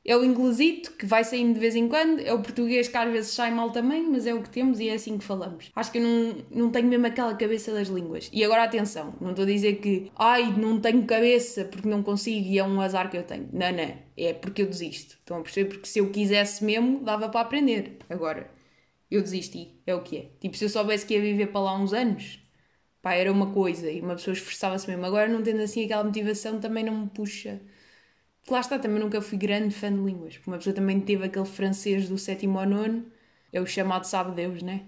é 0.06 0.18
o 0.18 0.24
inglesito, 0.26 0.92
que 0.94 1.06
vai 1.06 1.24
saindo 1.24 1.54
de 1.54 1.60
vez 1.62 1.76
em 1.78 1.88
quando, 1.88 2.20
é 2.20 2.34
o 2.34 2.42
português 2.42 2.90
que 2.90 2.98
às 2.98 3.10
vezes 3.10 3.32
sai 3.32 3.52
mal 3.52 3.72
também, 3.72 4.04
mas 4.04 4.28
é 4.28 4.34
o 4.34 4.42
que 4.42 4.50
temos 4.50 4.80
e 4.82 4.90
é 4.90 4.96
assim 4.96 5.18
que 5.18 5.24
falamos. 5.24 5.72
Acho 5.74 5.92
que 5.94 5.98
eu 5.98 6.04
não, 6.04 6.36
não 6.52 6.70
tenho 6.72 6.90
mesmo 6.90 7.08
aquela 7.08 7.34
cabeça 7.36 7.72
das 7.72 7.88
línguas. 7.88 8.30
E 8.34 8.44
agora 8.44 8.64
atenção, 8.64 9.14
não 9.22 9.30
estou 9.30 9.44
a 9.44 9.48
dizer 9.48 9.76
que, 9.76 10.12
ai, 10.18 10.52
não 10.58 10.80
tenho 10.82 11.06
cabeça 11.06 11.64
porque 11.64 11.88
não 11.88 12.04
consigo 12.04 12.46
e 12.48 12.60
é 12.60 12.64
um 12.64 12.82
azar 12.82 13.10
que 13.10 13.16
eu 13.16 13.24
tenho. 13.24 13.48
Não, 13.54 13.72
não, 13.72 13.94
é 14.18 14.34
porque 14.34 14.64
eu 14.64 14.68
desisto. 14.68 15.16
Estão 15.16 15.38
a 15.38 15.42
perceber? 15.42 15.70
Porque 15.70 15.88
se 15.88 16.00
eu 16.00 16.10
quisesse 16.12 16.66
mesmo, 16.66 17.00
dava 17.02 17.30
para 17.30 17.40
aprender. 17.40 18.00
Agora, 18.10 18.52
eu 19.10 19.22
desisti, 19.22 19.80
é 19.88 19.96
o 19.96 20.02
que 20.02 20.18
é. 20.18 20.32
Tipo, 20.42 20.58
se 20.58 20.66
eu 20.66 20.70
soubesse 20.70 21.06
que 21.06 21.14
ia 21.14 21.22
viver 21.22 21.48
para 21.48 21.62
lá 21.62 21.78
uns 21.78 21.94
anos, 21.94 22.43
pá, 23.04 23.14
era 23.14 23.32
uma 23.32 23.54
coisa 23.54 23.92
e 23.92 24.02
uma 24.02 24.16
pessoa 24.16 24.34
esforçava-se 24.34 24.88
mesmo. 24.90 25.06
Agora, 25.06 25.28
não 25.30 25.44
tendo 25.44 25.62
assim 25.62 25.86
aquela 25.86 26.04
motivação, 26.04 26.60
também 26.60 26.84
não 26.84 26.98
me 27.02 27.10
puxa 27.10 27.62
Lá 28.50 28.60
está, 28.60 28.78
também 28.78 29.00
nunca 29.00 29.22
fui 29.22 29.38
grande 29.38 29.74
fã 29.74 29.90
de 29.92 30.02
línguas, 30.02 30.36
porque 30.36 30.50
uma 30.50 30.58
pessoa 30.58 30.76
também 30.76 31.00
teve 31.00 31.26
aquele 31.26 31.46
francês 31.46 32.10
do 32.10 32.18
sétimo 32.18 32.60
ao 32.60 32.66
nono, 32.68 33.06
é 33.54 33.62
o 33.62 33.66
chamado 33.66 34.06
Sabe 34.06 34.36
Deus, 34.36 34.62
né? 34.62 34.86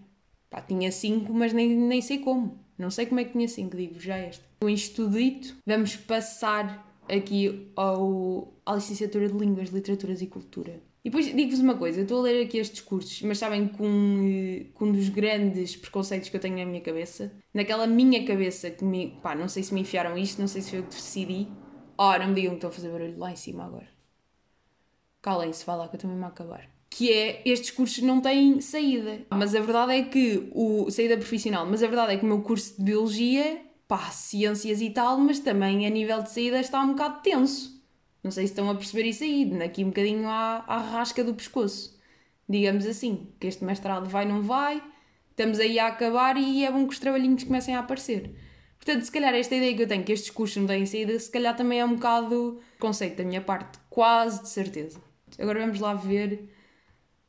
Pá, 0.49 0.61
tinha 0.61 0.91
cinco, 0.91 1.33
mas 1.33 1.53
nem, 1.53 1.69
nem 1.69 2.01
sei 2.01 2.19
como. 2.19 2.59
Não 2.77 2.91
sei 2.91 3.05
como 3.05 3.21
é 3.21 3.23
que 3.23 3.31
tinha 3.31 3.47
cinco, 3.47 3.77
digo 3.77 3.99
já 3.99 4.17
esta. 4.17 4.43
Com 4.59 4.69
isto 4.69 5.09
dito, 5.09 5.55
vamos 5.65 5.95
passar 5.95 6.85
aqui 7.07 7.71
ao, 7.75 8.53
à 8.65 8.75
licenciatura 8.75 9.29
de 9.29 9.37
Línguas, 9.37 9.69
Literaturas 9.69 10.21
e 10.21 10.27
Cultura. 10.27 10.81
E 11.05 11.09
depois 11.09 11.27
digo-vos 11.27 11.59
uma 11.59 11.77
coisa, 11.77 11.99
eu 11.99 12.03
estou 12.03 12.19
a 12.19 12.23
ler 12.23 12.43
aqui 12.43 12.57
estes 12.57 12.81
cursos, 12.81 13.21
mas 13.21 13.37
sabem 13.37 13.67
que 13.67 13.81
um, 13.81 14.65
um 14.81 14.91
dos 14.91 15.07
grandes 15.07 15.75
preconceitos 15.75 16.29
que 16.29 16.35
eu 16.35 16.41
tenho 16.41 16.57
na 16.57 16.65
minha 16.65 16.81
cabeça, 16.81 17.31
naquela 17.53 17.85
minha 17.85 18.25
cabeça 18.25 18.71
que 18.71 18.83
me, 18.83 19.17
pá, 19.21 19.35
não 19.35 19.47
sei 19.47 19.61
se 19.61 19.73
me 19.73 19.81
enfiaram 19.81 20.17
isto, 20.17 20.41
não 20.41 20.47
sei 20.47 20.63
se 20.63 20.71
foi 20.71 20.79
eu 20.79 20.83
que 20.83 20.89
decidi, 20.89 21.47
Oh, 21.97 22.17
não 22.17 22.27
me 22.27 22.35
digam 22.35 22.51
que 22.51 22.57
estão 22.57 22.69
a 22.69 22.73
fazer 22.73 22.89
barulho 22.89 23.17
lá 23.17 23.31
em 23.31 23.35
cima 23.35 23.65
agora. 23.65 23.87
Calem-se, 25.21 25.65
vá 25.65 25.75
lá 25.75 25.87
que 25.87 25.95
eu 25.95 25.97
estou 25.97 26.09
mesmo 26.09 26.25
a 26.25 26.27
acabar. 26.27 26.69
Que 26.89 27.11
é, 27.11 27.41
estes 27.45 27.71
cursos 27.71 28.03
não 28.03 28.21
têm 28.21 28.61
saída. 28.61 29.25
Mas 29.31 29.55
a 29.55 29.61
verdade 29.61 29.93
é 29.93 30.03
que, 30.03 30.49
o 30.53 30.89
saída 30.91 31.17
profissional, 31.17 31.65
mas 31.65 31.81
a 31.81 31.87
verdade 31.87 32.13
é 32.13 32.17
que 32.17 32.23
o 32.23 32.27
meu 32.27 32.41
curso 32.41 32.77
de 32.77 32.83
Biologia, 32.83 33.61
pá, 33.87 34.11
ciências 34.11 34.81
e 34.81 34.89
tal, 34.89 35.17
mas 35.17 35.39
também 35.39 35.87
a 35.87 35.89
nível 35.89 36.21
de 36.21 36.31
saída 36.31 36.59
está 36.59 36.81
um 36.81 36.89
bocado 36.89 37.21
tenso. 37.21 37.74
Não 38.25 38.31
sei 38.31 38.47
se 38.47 38.53
estão 38.53 38.67
a 38.71 38.73
perceber 38.73 39.07
isso 39.07 39.23
aí, 39.23 39.55
aqui 39.61 39.83
um 39.83 39.89
bocadinho 39.89 40.27
à, 40.27 40.63
à 40.65 40.79
rasca 40.79 41.23
do 41.23 41.35
pescoço. 41.35 41.95
Digamos 42.49 42.87
assim, 42.87 43.27
que 43.39 43.45
este 43.45 43.63
mestrado 43.63 44.09
vai, 44.09 44.25
não 44.25 44.41
vai, 44.41 44.81
estamos 45.29 45.59
aí 45.59 45.77
a 45.77 45.85
acabar 45.85 46.35
e 46.35 46.65
é 46.65 46.71
bom 46.71 46.87
que 46.87 46.93
os 46.93 46.99
trabalhinhos 46.99 47.43
comecem 47.43 47.75
a 47.75 47.81
aparecer. 47.81 48.35
Portanto, 48.79 49.03
se 49.03 49.11
calhar 49.11 49.31
esta 49.35 49.53
ideia 49.53 49.75
que 49.75 49.83
eu 49.83 49.87
tenho 49.87 50.03
que 50.03 50.11
estes 50.11 50.31
cursos 50.31 50.57
não 50.57 50.65
têm 50.65 50.87
saída, 50.87 51.19
se 51.19 51.29
calhar 51.29 51.55
também 51.55 51.79
é 51.79 51.85
um 51.85 51.93
bocado 51.93 52.59
conceito 52.79 53.15
da 53.17 53.23
minha 53.23 53.41
parte, 53.41 53.77
quase 53.91 54.41
de 54.41 54.49
certeza. 54.49 54.99
Agora 55.37 55.59
vamos 55.59 55.79
lá 55.79 55.93
ver 55.93 56.49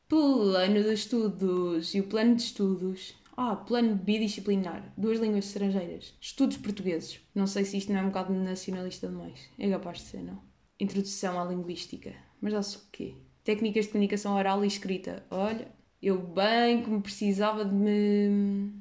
plano 0.07 0.81
de 0.81 0.93
estudos 0.93 1.93
e 1.93 1.99
o 1.99 2.05
plano 2.05 2.35
de 2.37 2.41
estudos. 2.41 3.13
Ah, 3.37 3.55
plano 3.55 3.93
bidisciplinar, 3.93 4.91
duas 4.97 5.19
línguas 5.19 5.45
estrangeiras, 5.45 6.15
estudos 6.19 6.57
portugueses. 6.57 7.19
Não 7.35 7.45
sei 7.45 7.65
se 7.65 7.77
isto 7.77 7.93
não 7.93 7.99
é 7.99 8.01
um 8.01 8.07
bocado 8.07 8.33
nacionalista 8.33 9.07
demais. 9.07 9.47
É 9.59 9.69
capaz 9.69 9.99
de 9.99 10.05
ser, 10.05 10.23
não? 10.23 10.56
Introdução 10.79 11.39
à 11.39 11.45
linguística. 11.45 12.13
Mas 12.41 12.53
dá-se 12.53 12.77
o 12.77 12.81
quê? 12.91 13.15
Técnicas 13.43 13.85
de 13.85 13.91
comunicação 13.91 14.35
oral 14.35 14.63
e 14.63 14.67
escrita. 14.67 15.25
Olha, 15.31 15.71
eu 16.01 16.21
bem 16.21 16.83
que 16.83 16.89
me 16.89 17.01
precisava 17.01 17.65
de 17.65 17.73
me 17.73 18.71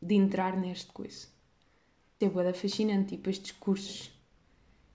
de 0.00 0.14
entrar 0.14 0.56
neste 0.56 0.92
coisa. 0.92 1.26
É 2.20 2.28
boa 2.28 2.52
fascinante, 2.52 3.10
tipo 3.16 3.30
estes 3.30 3.52
cursos, 3.52 4.10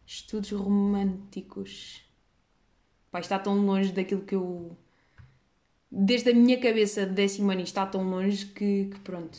estudos 0.06 0.52
românticos. 0.52 2.02
Pai, 3.12 3.22
está 3.22 3.40
tão 3.40 3.66
longe 3.66 3.92
daquilo 3.92 4.24
que 4.24 4.36
eu. 4.36 4.76
Desde 5.90 6.32
a 6.32 6.34
minha 6.34 6.60
cabeça 6.60 7.06
de 7.06 7.14
décimo 7.14 7.52
ano 7.52 7.62
está 7.62 7.86
tão 7.86 8.10
longe 8.10 8.48
que, 8.48 8.90
que 8.92 9.00
pronto. 9.02 9.38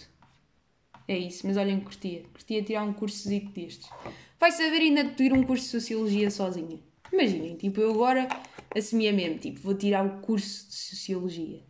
É 1.07 1.19
isso, 1.19 1.47
mas 1.47 1.57
olhem, 1.57 1.81
curtia. 1.81 2.23
Curtia 2.33 2.63
tirar 2.63 2.85
um 2.85 2.93
curso 2.93 3.29
destes. 3.29 3.91
Vai 4.39 4.51
saber 4.53 4.81
ainda 4.83 5.05
de 5.05 5.23
ir 5.25 5.33
um 5.33 5.43
curso 5.43 5.65
de 5.65 5.71
Sociologia 5.71 6.31
sozinha. 6.31 6.81
Imaginem, 7.13 7.57
tipo, 7.57 7.81
eu 7.81 7.91
agora 7.91 8.29
assumia 8.77 9.13
mesmo, 9.13 9.39
tipo, 9.39 9.61
vou 9.61 9.75
tirar 9.75 10.05
o 10.05 10.21
curso 10.21 10.69
de 10.69 10.75
Sociologia 10.75 11.63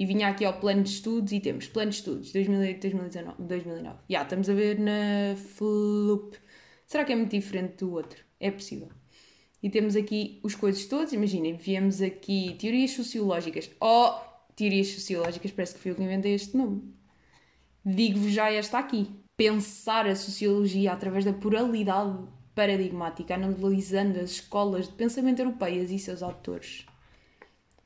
e 0.00 0.06
vinha 0.06 0.28
aqui 0.28 0.46
ao 0.46 0.58
plano 0.58 0.82
de 0.82 0.88
estudos 0.88 1.30
e 1.30 1.40
temos 1.40 1.68
plano 1.68 1.90
de 1.90 1.96
estudos 1.96 2.32
2008, 2.32 2.80
2019, 2.80 3.42
2009. 3.42 3.98
Já, 4.08 4.22
estamos 4.22 4.48
a 4.48 4.54
ver 4.54 4.78
na 4.78 5.36
Flup. 5.36 6.36
Será 6.86 7.04
que 7.04 7.12
é 7.12 7.16
muito 7.16 7.30
diferente 7.30 7.76
do 7.84 7.92
outro? 7.92 8.24
É 8.40 8.50
possível. 8.50 8.88
E 9.62 9.68
temos 9.68 9.94
aqui 9.94 10.40
os 10.42 10.54
coisas 10.54 10.86
todos, 10.86 11.12
imaginem, 11.12 11.54
viemos 11.54 12.00
aqui 12.00 12.56
teorias 12.58 12.92
sociológicas. 12.92 13.70
Oh, 13.78 14.14
teorias 14.56 14.88
sociológicas, 14.88 15.50
parece 15.50 15.74
que 15.74 15.80
fui 15.80 15.90
eu 15.90 15.94
que 15.94 16.02
inventei 16.02 16.32
este 16.32 16.56
nome. 16.56 16.94
Digo-vos 17.84 18.32
já 18.32 18.50
esta 18.50 18.78
aqui. 18.78 19.06
Pensar 19.40 20.06
a 20.06 20.14
sociologia 20.14 20.92
através 20.92 21.24
da 21.24 21.32
pluralidade 21.32 22.28
paradigmática, 22.54 23.34
analisando 23.34 24.20
as 24.20 24.32
escolas 24.32 24.86
de 24.86 24.92
pensamento 24.92 25.38
europeias 25.38 25.90
e 25.90 25.98
seus 25.98 26.22
autores. 26.22 26.84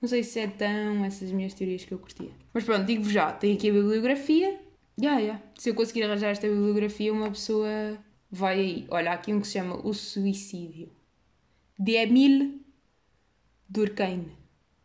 Não 0.03 0.09
sei 0.09 0.25
se 0.25 0.41
é 0.41 0.49
tão 0.49 1.05
essas 1.05 1.31
minhas 1.31 1.55
teorias 1.55 1.85
que 1.85 1.95
eu 1.95 1.99
curtia. 2.01 2.33
Mas 2.53 2.65
pronto, 2.65 2.85
digo-vos 2.85 3.13
já, 3.13 3.31
tem 3.31 3.55
aqui 3.55 3.71
a 3.71 3.73
bibliografia. 3.73 4.59
Yeah, 5.01 5.21
yeah. 5.21 5.43
Se 5.57 5.71
eu 5.71 5.77
conseguir 5.77 6.03
arranjar 6.03 6.31
esta 6.31 6.49
bibliografia, 6.49 7.13
uma 7.13 7.31
pessoa 7.31 7.69
vai 8.29 8.59
aí. 8.59 8.87
Olha, 8.91 9.13
há 9.13 9.15
aqui 9.15 9.33
um 9.33 9.41
que 9.41 9.47
se 9.47 9.53
chama 9.53 9.77
O 9.87 9.95
Suicídio. 9.95 10.91
De 11.79 11.93
Emile 11.93 12.67
Durkheim. 13.69 14.27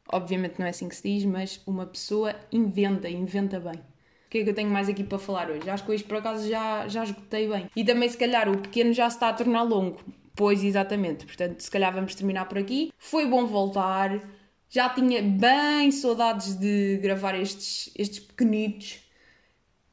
Obviamente 0.08 0.60
não 0.60 0.68
é 0.68 0.70
assim 0.70 0.88
que 0.88 0.96
se 0.96 1.02
diz, 1.02 1.26
mas 1.26 1.64
uma 1.66 1.88
pessoa 1.88 2.36
inventa, 2.52 3.10
inventa 3.10 3.60
bem. 3.60 3.89
O 4.30 4.32
que 4.32 4.38
é 4.38 4.44
que 4.44 4.50
eu 4.52 4.54
tenho 4.54 4.70
mais 4.70 4.88
aqui 4.88 5.04
para 5.04 5.18
falar 5.18 5.50
hoje? 5.50 5.68
Acho 5.68 5.84
que 5.84 5.92
hoje 5.92 6.04
por 6.04 6.18
acaso 6.18 6.48
já, 6.48 6.88
já 6.88 7.04
esgotei 7.04 7.50
bem. 7.50 7.68
E 7.76 7.84
também, 7.84 8.08
se 8.08 8.16
calhar, 8.16 8.48
o 8.48 8.60
pequeno 8.60 8.94
já 8.94 9.10
se 9.10 9.16
está 9.16 9.30
a 9.30 9.34
tornar 9.34 9.64
longo. 9.64 10.00
Pois, 10.36 10.64
exatamente. 10.64 11.26
Portanto, 11.26 11.60
se 11.62 11.72
calhar 11.72 11.92
vamos 11.92 12.14
terminar 12.14 12.46
por 12.46 12.60
aqui. 12.60 12.94
Foi 12.96 13.26
bom 13.26 13.48
voltar. 13.48 14.22
Já 14.70 14.88
tinha 14.88 15.20
bem 15.24 15.90
saudades 15.90 16.54
de 16.54 17.00
gravar 17.02 17.34
estes, 17.34 17.92
estes 17.98 18.20
pequenitos. 18.20 19.00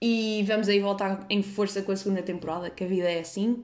E 0.02 0.44
vamos 0.46 0.68
aí 0.68 0.80
voltar 0.80 1.24
em 1.30 1.42
força 1.42 1.80
com 1.80 1.92
a 1.92 1.96
segunda 1.96 2.20
temporada, 2.20 2.68
que 2.68 2.84
a 2.84 2.86
vida 2.86 3.10
é 3.10 3.20
assim. 3.20 3.62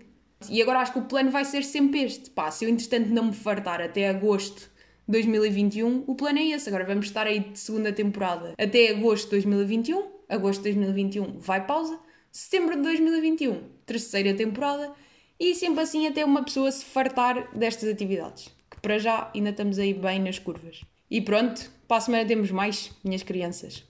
E 0.48 0.62
agora 0.62 0.78
acho 0.78 0.94
que 0.94 1.00
o 1.00 1.04
plano 1.04 1.30
vai 1.30 1.44
ser 1.44 1.64
sempre 1.64 2.02
este. 2.02 2.30
Pá, 2.30 2.50
se 2.50 2.64
eu 2.64 2.70
entretanto 2.70 3.08
não 3.08 3.26
me 3.26 3.34
fartar 3.34 3.82
até 3.82 4.08
agosto 4.08 4.70
de 5.06 5.12
2021, 5.12 6.04
o 6.06 6.14
plano 6.14 6.38
é 6.38 6.46
esse. 6.46 6.66
Agora 6.66 6.86
vamos 6.86 7.04
estar 7.04 7.26
aí 7.26 7.40
de 7.40 7.58
segunda 7.58 7.92
temporada 7.92 8.54
até 8.58 8.88
agosto 8.88 9.24
de 9.24 9.32
2021. 9.32 10.21
Agosto 10.32 10.62
de 10.62 10.72
2021 10.72 11.38
vai 11.38 11.66
pausa. 11.66 11.98
Setembro 12.30 12.76
de 12.76 12.82
2021, 12.82 13.62
terceira 13.84 14.32
temporada 14.32 14.94
e 15.38 15.54
sempre 15.54 15.82
assim 15.82 16.06
até 16.06 16.24
uma 16.24 16.42
pessoa 16.42 16.70
se 16.70 16.84
fartar 16.84 17.54
destas 17.54 17.88
atividades. 17.90 18.48
Que 18.70 18.80
para 18.80 18.98
já 18.98 19.30
ainda 19.34 19.50
estamos 19.50 19.78
aí 19.78 19.92
bem 19.92 20.18
nas 20.18 20.38
curvas. 20.38 20.82
E 21.10 21.20
pronto, 21.20 21.70
para 21.86 21.98
a 21.98 22.00
semana 22.00 22.24
temos 22.24 22.50
mais, 22.50 22.90
minhas 23.04 23.22
crianças. 23.22 23.84